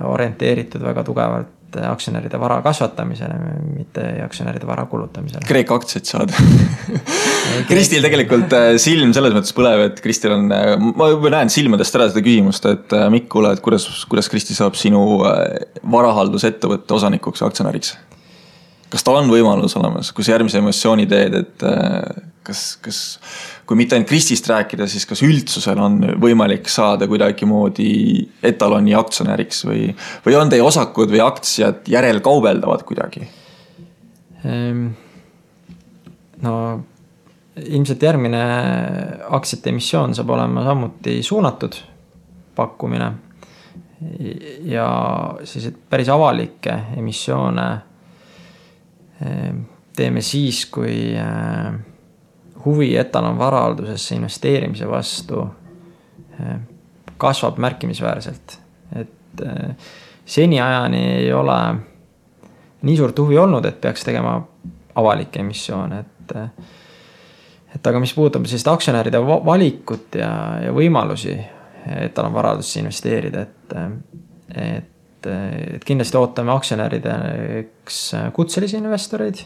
[0.04, 3.36] orienteeritud väga tugevalt aktsionäride vara kasvatamisele,
[3.74, 5.44] mitte aktsionäride vara kulutamisele.
[5.48, 6.44] Kreeka aktsiaid saada
[7.68, 11.96] Kristil tegelikult äh, silm selles mõttes põlev, et Kristil on, äh, ma juba näen silmadest
[11.98, 15.04] ära seda küsimust, et äh, Mikk, kuule, et kuidas, kuidas Kristi saab sinu
[15.92, 17.94] varahaldusettevõtte osanikuks ja aktsionäriks?
[18.94, 21.64] Kas tal on võimalus olemas, kui sa järgmise emotsiooni teed, et
[22.46, 22.98] kas, kas
[23.66, 27.88] kui mitte ainult Kristist rääkida, siis kas üldsusel on võimalik saada kuidagimoodi
[28.44, 29.88] etaloni aktsionäriks või,
[30.26, 33.26] või on teie osakud või aktsiad järelkaubeldavad kuidagi?
[34.44, 34.86] Ehm,
[36.44, 36.54] no
[37.64, 38.44] ilmselt järgmine
[39.34, 41.80] aktsiate emissioon saab olema samuti suunatud
[42.54, 43.12] pakkumine.
[44.68, 44.86] ja
[45.44, 47.66] selliseid päris avalikke emissioone
[49.96, 51.74] teeme siis, kui äh,
[52.64, 55.46] huvi etalon varahaldusesse investeerimise vastu
[56.40, 56.56] eh,
[57.16, 58.58] kasvab märkimisväärselt.
[58.96, 59.76] et eh,
[60.24, 61.58] seniajani ei ole
[62.82, 64.38] nii suurt huvi olnud, et peaks tegema
[64.94, 66.36] avalikke emissioone, et.
[67.74, 70.28] Et aga mis puudutab sellist aktsionäride valikut ja,
[70.62, 71.32] ja võimalusi
[72.04, 73.74] etalon varaldusse investeerida, et,
[74.54, 74.92] et,
[75.26, 78.00] et kindlasti ootame aktsionärideks
[78.36, 79.44] kutselisi investoreid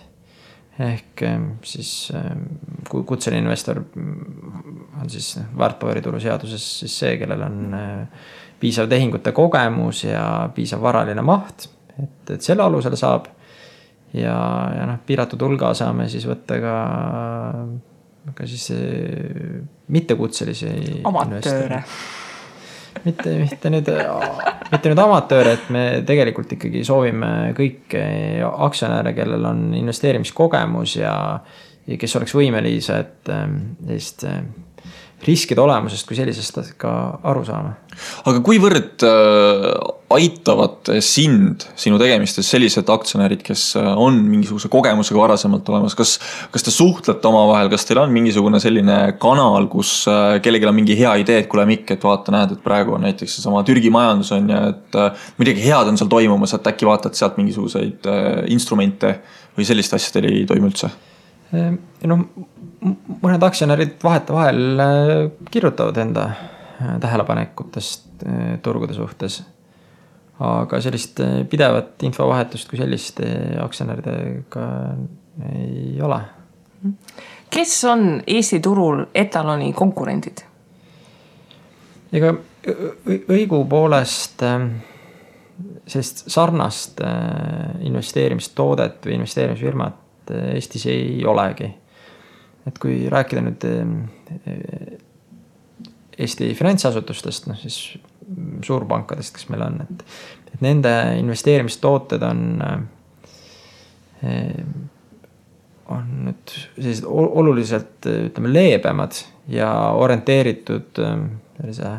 [0.79, 2.45] ehk ehm, siis ehm,
[2.89, 8.29] kui kutseline investor on siis väärtpaberituru seaduses siis see, kellel on eh,
[8.61, 10.23] piisav tehingute kogemus ja
[10.55, 11.67] piisav varaline maht,
[11.99, 13.27] et, et selle alusel saab.
[14.15, 14.37] ja,
[14.75, 16.77] ja noh, piiratud hulga saame siis võtta ka,
[18.39, 18.71] ka siis
[19.89, 21.03] mittekutselisi.
[21.11, 21.83] amatööre
[23.05, 23.91] mitte, mitte nüüd,
[24.73, 28.03] mitte nüüd amatööre, et me tegelikult ikkagi soovime kõiki
[28.49, 31.15] aktsionäre, kellel on investeerimiskogemus ja,
[31.87, 34.27] ja kes oleks võimelised sellist
[35.27, 36.91] riskide olemusest kui sellisest ka
[37.27, 37.73] aru saama.
[38.31, 39.65] aga kuivõrd äh,
[40.15, 46.15] aitavad sind sinu tegemistes sellised aktsionärid, kes äh, on mingisuguse kogemusega varasemalt olemas, kas,
[46.55, 50.99] kas te suhtlete omavahel, kas teil on mingisugune selline kanal, kus äh, kellelgi on mingi
[51.01, 54.31] hea idee, et kuule Mikk, et vaata, näed, et praegu on näiteks seesama Türgi majandus
[54.39, 55.01] on ju, et
[55.43, 58.07] midagi head on seal toimumas, et äkki vaatad sealt mingisuguseid
[58.55, 59.17] instrumente
[59.59, 60.95] või sellist asja teil ei toimu üldse?
[61.51, 62.25] noh,
[62.83, 65.13] mõned aktsionärid vahetevahel äh,
[65.51, 69.43] kirjutavad enda äh, tähelepanekutest äh, turgude suhtes.
[70.39, 71.19] aga sellist
[71.51, 73.17] pidevat infovahetust kui sellist
[73.59, 74.67] aktsionäridega
[75.51, 76.21] ei ole.
[77.51, 80.45] kes on Eesti turul etaloni konkurendid?
[82.13, 82.31] ega
[83.35, 84.47] õigupoolest
[85.89, 87.03] sellist sarnast
[87.91, 91.73] investeerimistoodet või investeerimisfirmat Eestis ei olegi
[92.69, 94.99] et kui rääkida nüüd eh,
[96.19, 97.95] Eesti finantsasutustest, noh siis
[98.67, 100.01] suurpankadest, kes meil on, et,
[100.51, 100.91] et nende
[101.21, 102.43] investeerimistooted on,
[104.27, 104.59] eh,
[105.95, 109.23] on nüüd sellised oluliselt ütleme leebemad
[109.55, 111.19] ja orienteeritud eh,
[111.61, 111.97] sellise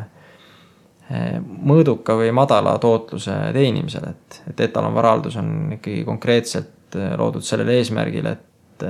[1.66, 8.86] mõõduka või madala tootluse teenimisele, et, et etalonvarahaldus on ikkagi konkreetselt loodud sellel eesmärgil, et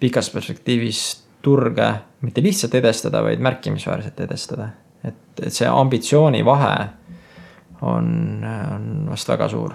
[0.00, 1.04] pikas perspektiivis
[1.44, 1.88] turge
[2.24, 4.68] mitte lihtsalt edestada, vaid märkimisväärselt edestada.
[5.04, 6.76] et, et see ambitsioonivahe
[7.84, 8.06] on,
[8.44, 9.74] on vast väga suur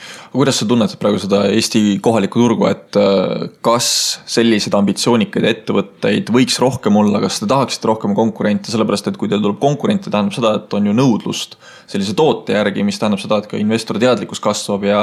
[0.00, 3.88] aga kuidas sa tunnetad praegu seda Eesti kohalikku turgu, et äh, kas
[4.30, 9.42] selliseid ambitsioonikaid ettevõtteid võiks rohkem olla, kas te tahaksite rohkem konkurente, sellepärast et kui teil
[9.42, 11.58] tuleb konkurente, tähendab seda, et on ju nõudlust
[11.90, 15.02] sellise toote järgi, mis tähendab seda, et ka investori teadlikkus kasvab ja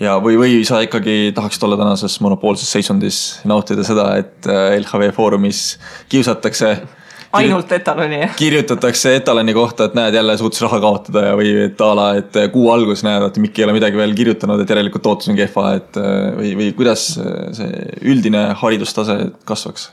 [0.00, 5.10] ja, või, või sa ikkagi tahaksid olla tänases monopoolses seisundis, nautida seda, et äh, LHV
[5.16, 5.62] Foorumis
[6.10, 6.76] kiusatakse
[7.38, 8.22] ainult etaloni.
[8.38, 12.40] kirjutatakse etaloni kohta, et näed, jälle suutis raha kaotada ja, või et a la, et
[12.54, 15.68] kuu algus näed, et Mikk ei ole midagi veel kirjutanud, et järelikult tootlus on kehva,
[15.80, 17.10] et äh, või, või kuidas
[17.58, 19.92] see üldine haridustase kasvaks?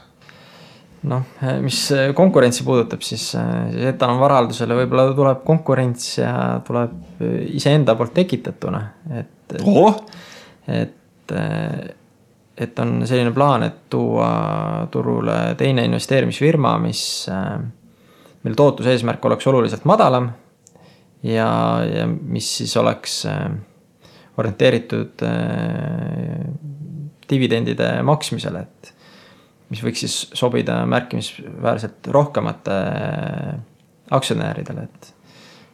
[1.06, 1.22] noh,
[1.62, 1.80] mis
[2.18, 6.32] konkurentsi puudutab, siis, siis etalonvaraldusele võib-olla tuleb konkurents ja
[6.66, 7.22] tuleb
[7.54, 8.80] iseenda poolt tekitatuna,
[9.20, 10.00] et et oh.,
[10.68, 11.32] et,
[12.58, 17.02] et on selline plaan, et tuua turule teine investeerimisfirma, mis,
[18.42, 20.32] mille tootluse eesmärk oleks oluliselt madalam
[21.22, 21.50] ja,
[21.86, 23.20] ja mis siis oleks
[24.38, 25.22] orienteeritud
[27.30, 28.94] dividendide maksmisele, et
[29.70, 32.80] mis võiks siis sobida märkimisväärselt rohkemate
[34.14, 35.14] aktsionäridele, et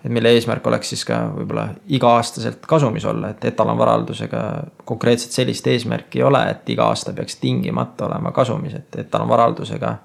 [0.06, 4.44] et mille eesmärk oleks siis ka võib-olla iga-aastaselt kasumis olla, et etalonvaraldusega
[4.86, 9.96] konkreetselt sellist eesmärki ei ole, et iga aasta peaks tingimata olema kasumis, et etalonvaraldusega.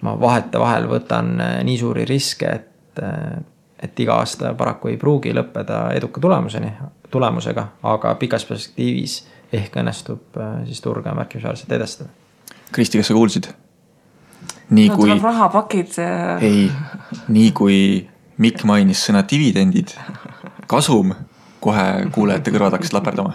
[0.00, 3.40] ma vahetevahel võtan eh, nii suuri riske, et, eh,
[3.82, 6.70] et iga aasta paraku ei pruugi lõppeda eduka tulemuseni,
[7.10, 9.16] tulemusega, aga pikas perspektiivis
[9.52, 12.10] ehk õnnestub eh, siis turge märkimisväärselt edestada.
[12.72, 13.50] Kristi, kas sa kuulsid?
[14.70, 15.18] nii no, kui.
[15.22, 15.96] rahapakid.
[16.44, 16.70] ei,
[17.32, 17.78] nii kui
[18.38, 19.94] Mikk mainis sõna dividendid,
[20.70, 21.14] kasum,
[21.62, 21.84] kohe
[22.14, 23.32] kuulajate kõrvad hakkasid laperdama.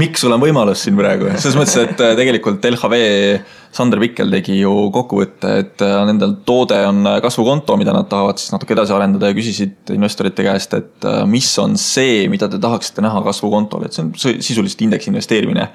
[0.00, 2.96] Mikk, sul on võimalus siin praegu, selles mõttes, et äh, tegelikult LHV
[3.74, 8.50] Sander Pikkel tegi ju kokkuvõtte, et äh, nendel toode on kasvukonto, mida nad tahavad siis
[8.54, 13.04] natuke edasi arendada ja küsisid investorite käest, et äh, mis on see, mida te tahaksite
[13.06, 15.68] näha kasvukontol, et see on sisuliselt indeksi investeerimine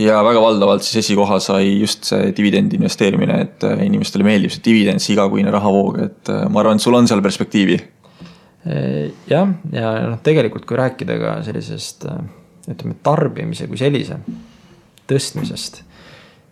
[0.00, 4.64] ja väga valdavalt siis esikoha sai just see dividendi investeerimine, et äh, inimestele meeldib see
[4.64, 7.78] dividend, see igakuine rahavoog, et äh, ma arvan, et sul on seal perspektiivi.
[9.30, 12.18] jah, ja noh, tegelikult kui rääkida ka sellisest äh,
[12.68, 14.18] ütleme, tarbimise kui sellise
[15.08, 15.80] tõstmisest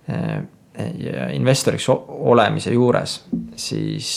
[0.09, 3.19] ja investoriks olemise juures,
[3.61, 4.09] siis,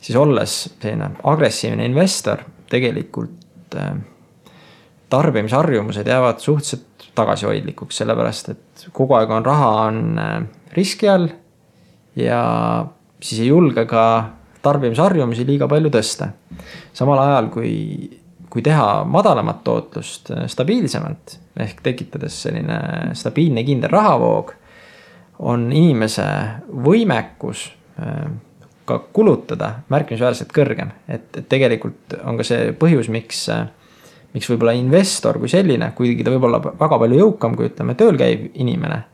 [0.00, 2.40] siis olles selline agressiivne investor,
[2.72, 3.76] tegelikult
[5.12, 10.36] tarbimisharjumused jäävad suhteliselt tagasihoidlikuks, sellepärast et kogu aeg on raha on äh,
[10.76, 11.28] riski all.
[12.16, 12.40] ja
[13.20, 14.04] siis ei julge ka
[14.62, 16.30] tarbimisharjumusi liiga palju tõsta.
[16.92, 17.74] samal ajal kui,
[18.50, 22.80] kui teha madalamat tootlust äh, stabiilsemalt ehk tekitades selline
[23.16, 24.52] stabiilne kindel rahavoog.
[25.38, 26.26] on inimese
[26.72, 28.28] võimekus äh,
[28.86, 33.48] ka kulutada märkimisväärselt kõrgem, et, et tegelikult on ka see põhjus, miks
[34.34, 38.18] miks võib-olla investor kui selline, kuigi ta võib olla väga palju jõukam kui ütleme, tööl
[38.20, 39.04] käiv inimene.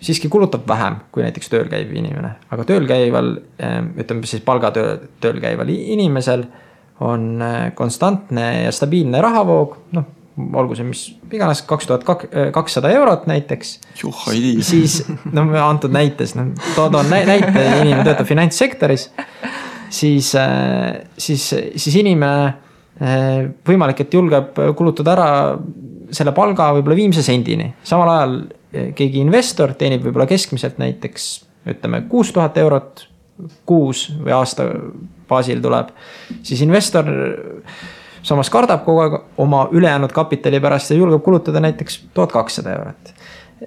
[0.00, 4.98] siiski kulutab vähem kui näiteks tööl käiv inimene, aga tööl käival, ehm, ütleme siis palgatöö,
[5.20, 6.46] tööl käival inimesel
[7.00, 11.02] on eh, konstantne ja stabiilne rahavoog, noh olgu see mis
[11.34, 12.04] iganes, kaks tuhat
[12.54, 13.74] kakssada eurot näiteks.
[14.62, 15.00] siis,
[15.34, 19.08] no antud näites, noh, toon näite, inimene töötab finantssektoris.
[19.90, 22.54] siis, äh, siis, siis inimene
[22.98, 25.28] võimalik, et julgeb kulutada ära
[26.14, 31.28] selle palga võib-olla viimse sendini, samal ajal äh, keegi investor teenib võib-olla keskmiselt näiteks
[31.68, 33.06] ütleme kuus tuhat eurot
[33.68, 34.66] kuus või aasta
[35.28, 35.92] baasil tuleb,
[36.42, 37.06] siis investor
[38.26, 43.12] samas kardab kogu aeg oma ülejäänud kapitali pärast ja julgeb kulutada näiteks tuhat kakssada eurot.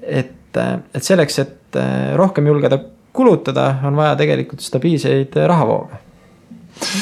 [0.02, 0.60] et,
[0.94, 1.80] et selleks, et
[2.20, 2.82] rohkem julgeda
[3.14, 6.11] kulutada, on vaja tegelikult stabiilseid rahavooge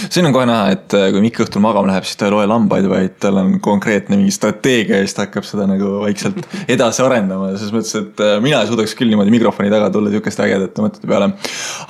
[0.09, 2.45] siin on kohe näha, et äh, kui Mikk õhtul magama läheb, siis ta ei loe
[2.49, 6.39] lambaid, vaid tal on konkreetne mingi strateegia ja siis ta hakkab seda nagu vaikselt
[6.75, 7.51] edasi arendama.
[7.55, 11.09] selles mõttes, et äh, mina ei suudaks küll niimoodi mikrofoni taga tulla sihukeste ägedate mõtete
[11.09, 11.31] peale.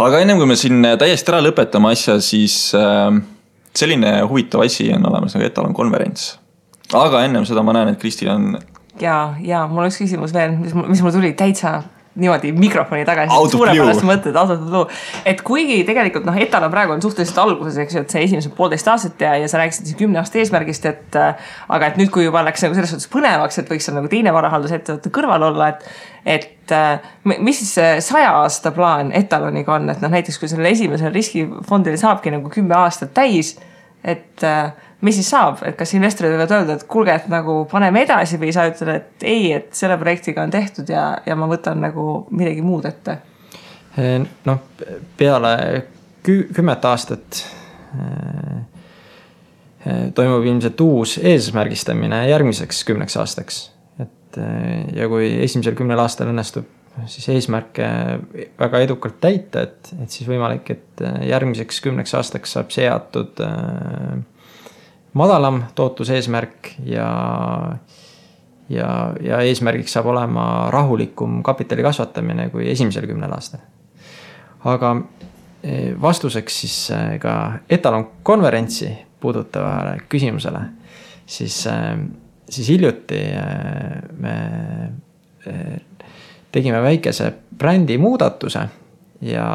[0.06, 2.60] aga ennem kui me siin täiesti ära lõpetame asja, siis
[3.76, 6.34] selline huvitav asi on olemas nagu Etalon konverents.
[6.94, 8.52] aga ennem seda ma näen, et Kristil on.
[9.02, 11.80] ja, ja mul üks küsimus veel, mis, mis mul tuli täitsa
[12.22, 14.84] niimoodi mikrofoni tagasi, suurepärased mõtted, ausalt luu.
[15.30, 18.90] et kuigi tegelikult noh, Etalon praegu on suhteliselt alguses, eks ju, et see esimesed poolteist
[18.92, 21.18] aastat ja, ja sa rääkisid siin kümne aasta eesmärgist, et.
[21.20, 24.12] Äh, aga et nüüd, kui juba läks nagu selles suhtes põnevaks, et võiks seal nagu
[24.12, 25.90] teine varahaldusettevõte kõrval olla, et.
[26.38, 30.72] et äh, mis siis see saja aasta plaan Etaloniga on, et noh, näiteks kui sellel
[30.74, 33.56] esimesel riskifondil saabki nagu kümme aastat täis,
[34.04, 34.72] et äh,
[35.02, 38.52] mis siis saab, et kas investorid võivad öelda, et kuulge, et nagu paneme edasi või
[38.56, 42.64] sa ütled, et ei, et selle projektiga on tehtud ja, ja ma võtan nagu midagi
[42.66, 43.20] muud ette?
[44.46, 44.60] noh,
[45.18, 45.54] peale
[46.24, 47.42] kü kümmet aastat
[48.00, 48.62] äh,
[50.16, 53.72] toimub ilmselt uus eesmärgistamine järgmiseks kümneks aastaks.
[54.00, 57.86] et äh, ja kui esimesel kümnel aastal õnnestub siis eesmärke
[58.60, 64.20] väga edukalt täita, et, et siis võimalik, et järgmiseks kümneks aastaks saab seatud äh,
[65.14, 67.10] madalam tootluseesmärk ja,
[68.70, 68.90] ja,
[69.22, 73.64] ja eesmärgiks saab olema rahulikum kapitali kasvatamine kui esimesel kümnel aastal.
[74.70, 74.96] aga
[75.64, 77.36] e, vastuseks siis e, ka
[77.70, 80.62] etalon konverentsi puudutavale küsimusele,
[81.26, 81.66] siis,
[82.50, 83.20] siis hiljuti
[84.24, 84.36] me
[86.52, 88.64] tegime väikese brändi muudatuse
[89.22, 89.50] ja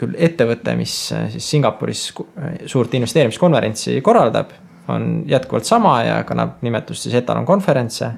[0.00, 4.54] küll ettevõte, mis äh, siis Singapuris äh, suurt investeerimiskonverentsi korraldab,
[4.90, 8.12] on jätkuvalt sama ja kannab nimetust siis Etalon konverentse.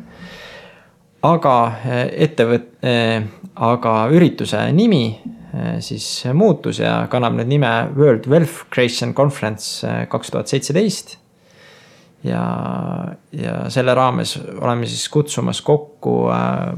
[1.22, 2.72] aga äh, ettevõt-,
[3.54, 5.20] aga ürituse nimi
[5.84, 11.18] siis muutus ja kannab nüüd nime World Wealth Creation Conference kaks tuhat seitseteist.
[12.24, 12.44] Ja,
[13.32, 16.16] ja selle raames oleme siis kutsumas kokku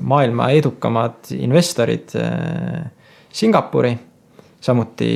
[0.01, 2.15] maailma edukamad investorid
[3.35, 3.97] Singapuri
[4.65, 5.11] samuti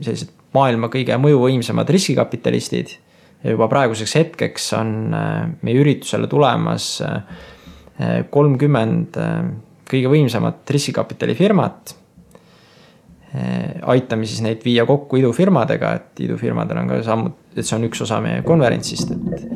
[0.00, 2.96] sellised maailma kõige mõjuvõimsamad riskikapitalistid.
[3.44, 9.38] ja juba praeguseks hetkeks on äh, meie üritusele tulemas äh, kolmkümmend äh,
[9.90, 11.96] kõige võimsamat riskikapitalifirmat.
[13.92, 18.02] aitame siis neid viia kokku idufirmadega, et idufirmadel on ka sammud, et see on üks
[18.04, 19.46] osa meie konverentsist, et,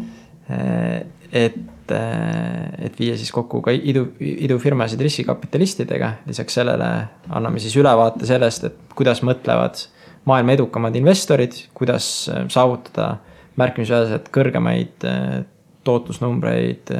[1.44, 6.12] et et, et viia siis kokku ka idu, idufirmasid riskikapitalistidega.
[6.26, 6.90] lisaks sellele
[7.28, 9.80] anname siis ülevaate sellest, et kuidas mõtlevad
[10.28, 13.16] maailma edukamad investorid, kuidas saavutada
[13.58, 15.40] märkimisväärselt kõrgemaid äh,
[15.84, 16.92] tootlusnumbreid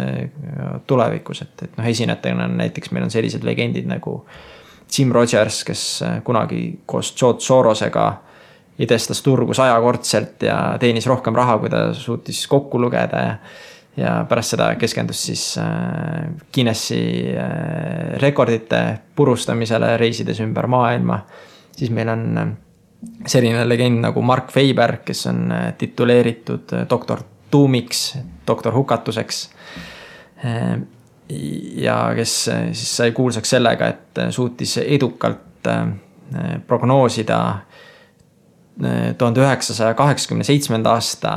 [0.89, 4.23] tulevikus, et, et noh, esinejatena on näiteks meil on sellised legendid nagu
[4.91, 5.83] Jim Rogers, kes
[6.27, 8.07] kunagi koos George Sorosega
[8.81, 13.35] idestas turgu sajakordselt ja teenis rohkem raha, kui ta suutis kokku lugeda ja
[13.97, 17.01] ja pärast seda keskendus siis äh, Guinessi
[17.35, 18.83] äh, rekordite
[19.17, 21.21] purustamisele, reisides ümber maailma.
[21.77, 22.53] siis meil on äh,
[23.27, 29.51] selline legend nagu Mark Faber, kes on tituleeritud doktor Tuumiks, doktor hukatuseks.
[31.77, 35.67] ja kes siis sai kuulsaks sellega, et suutis edukalt
[36.67, 37.41] prognoosida
[39.19, 41.33] tuhande üheksasaja kaheksakümne seitsmenda aasta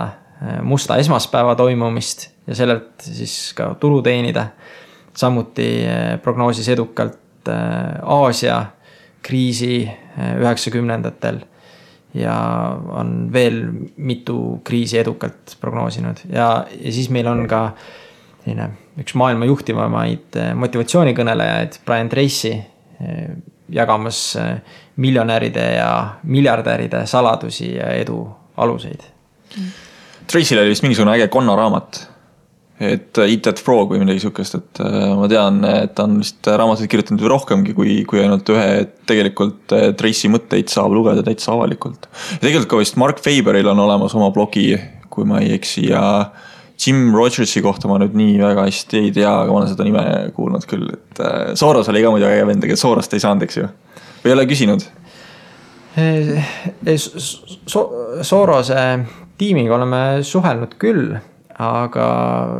[0.63, 4.47] musta esmaspäeva toimumist ja sellelt siis ka tulu teenida.
[5.13, 8.65] samuti eh, prognoosis edukalt eh, Aasia
[9.21, 9.89] kriisi
[10.39, 11.37] üheksakümnendatel
[12.13, 12.35] ja
[12.89, 13.61] on veel
[13.97, 17.71] mitu kriisi edukalt prognoosinud ja, ja siis meil on ka
[18.43, 18.69] selline
[18.99, 22.51] üks maailma juhtivamaid motivatsioonikõnelejaid, Brian Tracy,
[23.69, 24.37] jagamas
[24.95, 25.89] miljonäride ja
[26.23, 28.25] miljardäride saladusi ja edu
[28.57, 29.05] aluseid.
[30.27, 32.03] Tracy'l oli vist mingisugune äge Konna raamat
[32.79, 36.17] et äh, Eat That Frog või midagi sihukest, et äh, ma tean, et ta on
[36.21, 41.23] vist raamatuid kirjutanud rohkemgi kui, kui ainult ühe, et tegelikult äh, Tracy mõtteid saab lugeda
[41.25, 42.09] täitsa avalikult.
[42.35, 44.71] ja tegelikult ka vist Mark Faberil on olemas oma blogi,
[45.13, 46.03] kui ma ei eksi ja,
[46.79, 50.03] Jim Rogersi kohta ma nüüd nii väga hästi ei tea, aga ma olen seda nime
[50.35, 53.59] kuulnud küll, et äh, Soros oli ka muidu äge vend, ega Sorost ei saanud, eks
[53.61, 53.67] ju?
[54.23, 54.87] või ei ole küsinud?
[56.97, 57.89] So-,
[58.25, 58.87] Sorose
[59.37, 61.13] tiimiga oleme suhelnud küll,
[61.61, 62.07] aga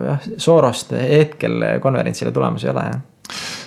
[0.05, 3.01] jah, Sorost hetkel konverentsile tulemas ei ole, jah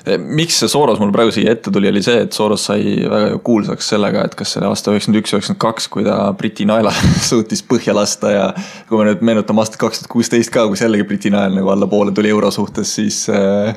[0.07, 3.41] miks see Soros mul praegu siia ette tuli, oli see, et Soros sai väga ju
[3.47, 6.93] kuulsaks sellega, et kas see oli aasta üheksakümmend üks, üheksakümmend kaks, kui ta Briti naela
[7.29, 8.47] suutis põhja lasta ja
[8.89, 12.15] kui me nüüd meenutame aastat kaks tuhat kuusteist ka, kus jällegi Briti nael nagu allapoole
[12.15, 13.75] tuli euro suhtes, siis äh,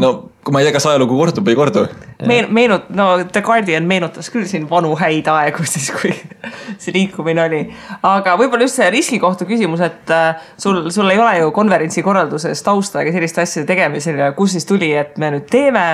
[0.00, 0.12] no
[0.48, 1.84] kui ma ei tea, kas ajalugu kordub või ei kordu.
[2.28, 6.14] meen-, meenut-, no The Guardian meenutas küll siin vanu häid aegu siis, kui
[6.80, 7.64] see liikumine oli.
[8.06, 12.04] aga võib-olla just see riski kohta küsimus, et äh, sul, sul ei ole ju konverentsi
[12.06, 15.90] korralduses tausta ega selliste asjade tegemisel ja kust siis tuli, et me nüüd teeme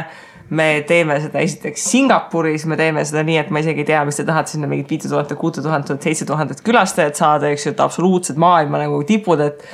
[0.55, 4.21] me teeme seda esiteks Singapuris, me teeme seda nii, et ma isegi ei tea, mis
[4.21, 7.81] te tahate sinna mingit viite tuhandet, kuute tuhandet, seitse tuhandet külastajat saada, eks ju, et
[7.81, 9.65] absoluutsed maailma nagu tipud, et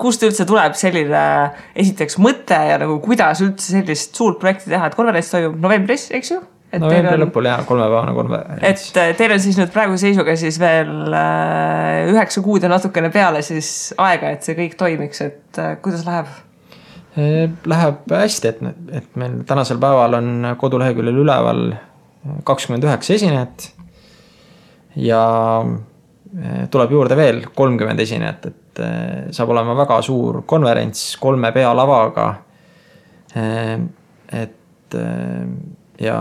[0.00, 1.22] kust üldse tuleb selline
[1.78, 6.34] esiteks mõte ja nagu kuidas üldse sellist suurt projekti teha, et konverents toimub novembris, eks
[6.34, 6.42] ju?
[6.80, 7.22] novembri on...
[7.24, 8.88] lõpul jah, kolmepäevane konverents.
[8.90, 13.10] et äh, teil on siis nüüd praeguse seisuga siis veel äh, üheksa kuud ja natukene
[13.14, 13.70] peale siis
[14.02, 16.34] aega, et see kõik toimiks, et äh, kuidas läheb?
[17.16, 18.58] Läheb hästi, et,
[18.98, 21.62] et meil tänasel päeval on koduleheküljel üleval
[22.44, 23.70] kakskümmend üheksa esinejat.
[25.00, 25.22] ja
[26.70, 32.28] tuleb juurde veel kolmkümmend esinejat, et et eh, saab olema väga suur konverents kolme pealavaga.
[33.36, 33.78] Eh,
[34.36, 35.48] et eh,
[36.04, 36.18] ja,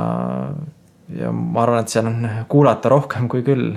[1.19, 3.73] ja ma arvan, et seal on kuulata rohkem kui küll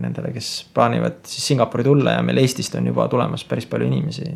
[0.00, 4.26] nendele, kes plaanivad siis Singapuri tulla ja meil Eestist on juba tulemas päris palju inimesi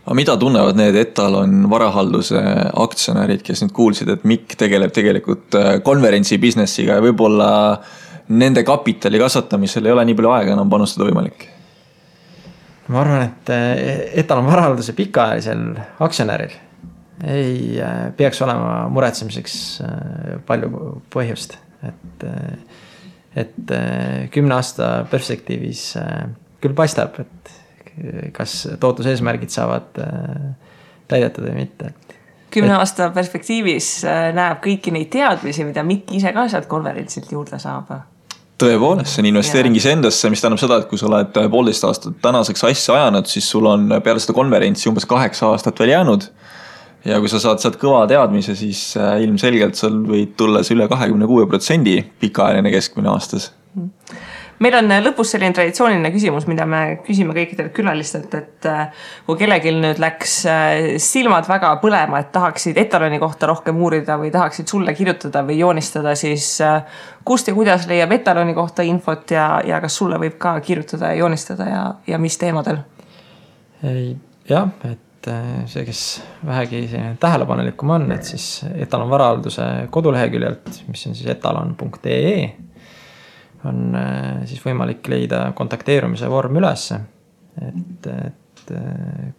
[0.00, 2.40] aga mida tunnevad need etalon varahalduse
[2.82, 7.50] aktsionärid, kes nüüd kuulsid, et Mikk tegeleb tegelikult konverentsi business'iga ja võib-olla
[8.30, 11.50] nende kapitali kasvatamisel ei ole nii palju aega enam panustada võimalik?
[12.90, 15.64] Ma arvan, et eh, etalonvarahalduse pikaajalisel
[16.02, 16.56] aktsionäril
[17.30, 22.26] ei eh, peaks olema muretsemiseks eh, palju põhjust, et,
[23.38, 23.74] et
[24.34, 25.84] kümne aasta perspektiivis
[26.60, 27.56] küll paistab, et
[28.36, 29.98] kas tootluseesmärgid saavad
[31.10, 31.92] täidetud või mitte,
[32.52, 34.00] kümne aasta perspektiivis
[34.36, 37.92] näeb kõiki neid teadmisi, mida Mikk ise ka sealt konverentsilt juurde saab
[38.60, 42.64] tõepoolest, see on investeering iseendasse, mis tähendab seda, et kui sa oled poolteist aastat tänaseks
[42.70, 46.30] asja ajanud, siis sul on peale seda konverentsi umbes kaheksa aastat veel jäänud.
[47.04, 50.88] ja kui sa saad sealt kõva teadmise, siis äh, ilmselgelt sul võid tulla see üle
[50.88, 53.52] kahekümne kuue protsendi pikaajaline keskmine aastas.
[53.74, 54.28] Mm
[54.60, 59.38] meil on äh, lõpus selline traditsiooniline küsimus, mida me küsime kõikidelt külalistelt, et äh, kui
[59.40, 64.70] kellelgi nüüd läks äh, silmad väga põlema, et tahaksid etaloni kohta rohkem uurida või tahaksid
[64.70, 66.52] sulle kirjutada või joonistada, siis
[67.26, 71.22] kust ja kuidas leiab etaloni kohta infot ja, ja kas sulle võib ka kirjutada ja
[71.22, 72.82] joonistada ja, ja mis teemadel?
[73.80, 75.28] jah, et
[75.70, 76.00] see, kes
[76.44, 76.82] vähegi
[77.20, 82.69] tähelepanelikum on, et siis etalon varahalduse koduleheküljelt, mis on siis etalon.ee
[83.68, 87.00] on äh, siis võimalik leida kontakteerumise vorm ülesse.
[87.60, 89.30] et, et äh,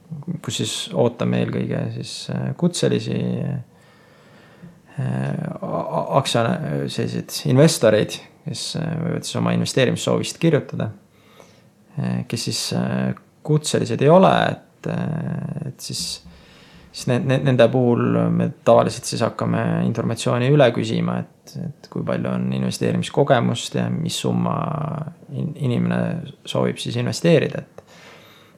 [0.43, 3.19] kus siis ootame eelkõige siis äh, kutselisi
[5.01, 6.41] aktsia,
[6.91, 10.89] selliseid investoreid, kes võivad siis oma investeerimissoovist kirjutada.
[12.27, 12.59] kes siis
[13.41, 14.89] kutselised ei ole, et,
[15.71, 16.03] et siis
[16.91, 22.31] siis ne, nende puhul me tavaliselt siis hakkame informatsiooni üle küsima, et, et kui palju
[22.33, 24.55] on investeerimiskogemust ja mis summa
[25.31, 26.01] in, inimene
[26.45, 27.85] soovib siis investeerida, et.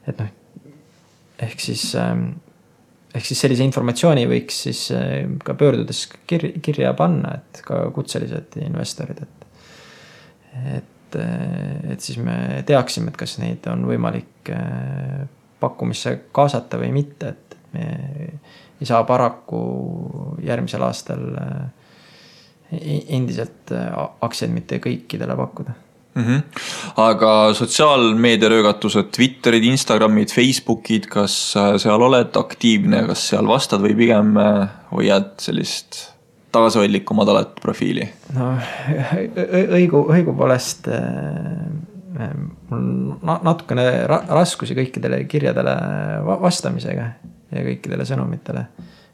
[0.10, 0.32] et noh,
[1.44, 2.26] ehk siis, ähm,
[3.14, 8.58] ehk siis sellise informatsiooni võiks siis äh, ka pöördudes kirja, kirja panna, et ka kutselised
[8.66, 9.48] investorid, et.
[10.80, 15.24] et, äh, et siis me teaksime, et kas neid on võimalik äh,
[15.64, 17.43] pakkumisse kaasata või mitte, et
[17.74, 17.88] me
[18.84, 19.64] ei saa paraku
[20.44, 21.64] järgmisel aastal äh,
[23.16, 23.90] endiselt äh,
[24.26, 25.76] aktsiaid mitte kõikidele pakkuda
[26.16, 26.24] mm.
[26.24, 26.64] -hmm.
[27.04, 34.36] aga sotsiaalmeediaröögatused, Twitterid, Instagramid, Facebookid, kas äh, seal oled aktiivne, kas seal vastad või pigem
[34.92, 36.10] hoiad sellist
[36.54, 38.10] tagasihoidlikku madalat profiili?
[38.36, 38.54] no
[39.80, 40.92] õigu, õigupoolest
[42.14, 45.76] mul natukene raskusi kõikidele kirjadele
[46.42, 47.08] vastamisega
[47.54, 48.66] ja kõikidele sõnumitele.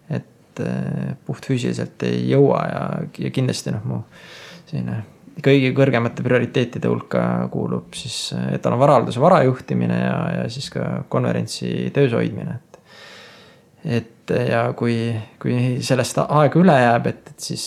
[0.10, 2.84] et äh, puhtfüüsiliselt ei jõua ja,
[3.26, 4.02] ja kindlasti noh, mu
[4.66, 5.04] selline
[5.44, 7.22] kõige kõrgemate prioriteetide hulka
[7.54, 12.82] kuulub siis äh, etalonvarahalduse varajuhtimine ja, ja siis ka konverentsi töös hoidmine, et.
[14.00, 15.10] et ja kui,
[15.42, 17.64] kui sellest aega üle jääb, et, et siis,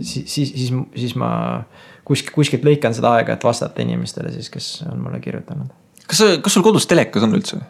[0.00, 1.30] siis, siis, siis, siis ma
[2.08, 5.72] kuskilt, kuskilt lõikan seda aega, et vastata inimestele siis, kes on mulle kirjutanud.
[6.06, 7.60] kas, kas sul kodus telekas on üldse?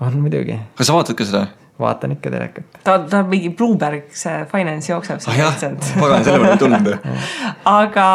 [0.00, 1.46] on muidugi, kas sa vaatad ka seda?
[1.78, 2.78] Vaatan ikka telekat.
[2.84, 5.58] ta, ta mingi Bloomberg see finance jookseb ah jah,
[6.00, 6.88] pagan, selle peale ei tulnud
[7.82, 8.08] aga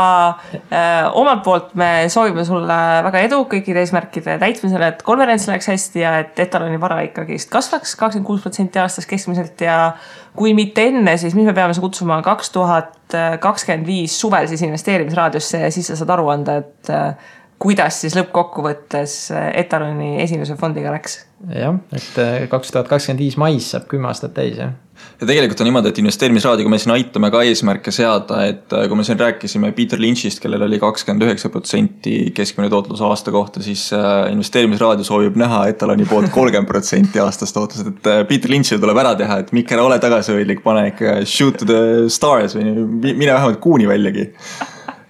[0.67, 6.03] äh, omalt poolt me soovime sulle väga edu kõikide eesmärkide täitmisel, et konverents läheks hästi
[6.03, 9.61] ja et etaloni vara ikkagist kasvaks kakskümmend kuus protsenti aastas keskmiselt.
[9.63, 9.93] Ja
[10.35, 14.63] kui mitte enne, siis mis me peame su kutsuma kaks tuhat kakskümmend viis suvel siis
[14.65, 17.31] investeerimisraadiosse ja siis sa saad aru anda, et äh,
[17.61, 19.17] kuidas siis lõppkokkuvõttes
[19.53, 24.33] etaloni esimese fondiga läks jah, et äh, kaks tuhat kakskümmend viis mais saab kümme aastat
[24.35, 24.71] täis, jah.
[25.19, 28.99] ja tegelikult on niimoodi, et investeerimisraadiga me siin aitame ka eesmärke seada, et äh, kui
[28.99, 33.89] me siin rääkisime Peter Lynch'ist, kellel oli kakskümmend üheksa protsenti keskmine tootlus aasta kohta, siis
[33.97, 39.15] äh, investeerimisraadio soovib näha etaloni poolt kolmkümmend protsenti aastast tootlused, et Peter Lynch'il tuleb ära
[39.19, 42.71] teha, et Mikk, ära ole tagasihoidlik, pane ikka shoot to the stars või
[43.11, 44.29] mine vähemalt kuuni väljagi.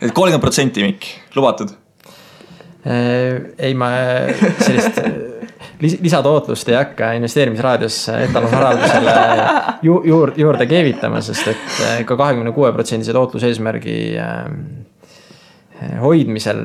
[0.01, 1.82] et kolmkümmend protsenti, Mikk, lubatud?
[2.83, 3.89] Ei, ma
[4.59, 4.99] sellist
[5.83, 9.15] lis-, lisatootlust ei hakka investeerimisraadios etalonvaraldusele
[9.81, 14.43] ju-, juurde, juurde keevitama, sest et eh, ka kahekümne kuue protsendise tootluseesmärgi eh,
[15.99, 16.61] hoidmisel,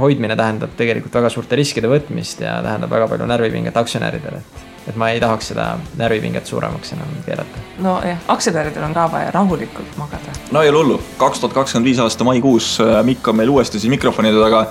[0.00, 4.96] hoidmine tähendab tegelikult väga suurte riskide võtmist ja tähendab väga palju närvipinget aktsionäridele, et et
[4.96, 5.64] ma ei tahaks seda
[5.98, 7.62] närvipinget suuremaks enam keerata.
[7.82, 10.36] nojah, aktsionäridel on ka vaja rahulikult magada.
[10.54, 13.92] no ei ole hullu, kaks tuhat kakskümmend viis aasta maikuus Mikk on meil uuesti siin
[13.98, 14.64] mikrofonide taga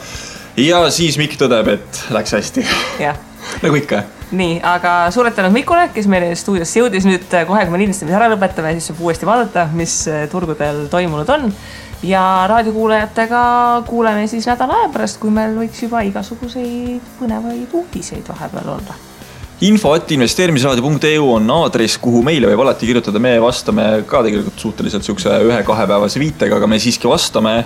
[0.57, 2.65] ja siis Mikk tõdeb, et läks hästi.
[3.61, 4.03] nagu ikka.
[4.35, 8.29] nii, aga suured tänud Mikule, kes meile stuudiosse jõudis nüüd kohe, kui me lindistamise ära
[8.31, 9.97] lõpetame, siis saab uuesti vaadata, mis
[10.31, 11.49] turgudel toimunud on.
[12.03, 13.41] ja raadiokuulajatega
[13.87, 19.01] kuuleme siis nädala aja pärast, kui meil võiks juba igasuguseid põnevaid uudiseid vahepeal olla
[19.63, 25.07] info at investeerimisraadio.eu on aadress, kuhu meile võib alati kirjutada, me vastame ka tegelikult suhteliselt
[25.07, 27.61] sihukese ühe-kahepäevase viitega, aga me siiski vastame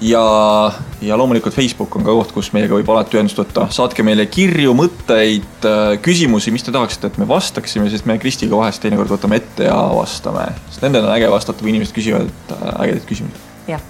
[0.00, 0.72] ja,
[1.02, 3.66] ja loomulikult Facebook on ka koht, kus meiega võib alati ühendust võtta.
[3.74, 8.56] saatke meile kirju, mõtteid, äh, küsimusi, mis te tahaksite, et me vastaksime, sest me Kristiga
[8.56, 10.48] vahest teinekord võtame ette ja vastame.
[10.70, 13.48] sest nendel on äge vastata, kui inimesed küsivad äh, ägedaid küsimusi.
[13.68, 13.84] jah,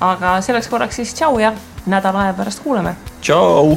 [0.00, 1.54] aga selleks korraks siis tšau ja
[1.86, 2.96] nädala aja pärast kuuleme.
[3.20, 3.76] tšau.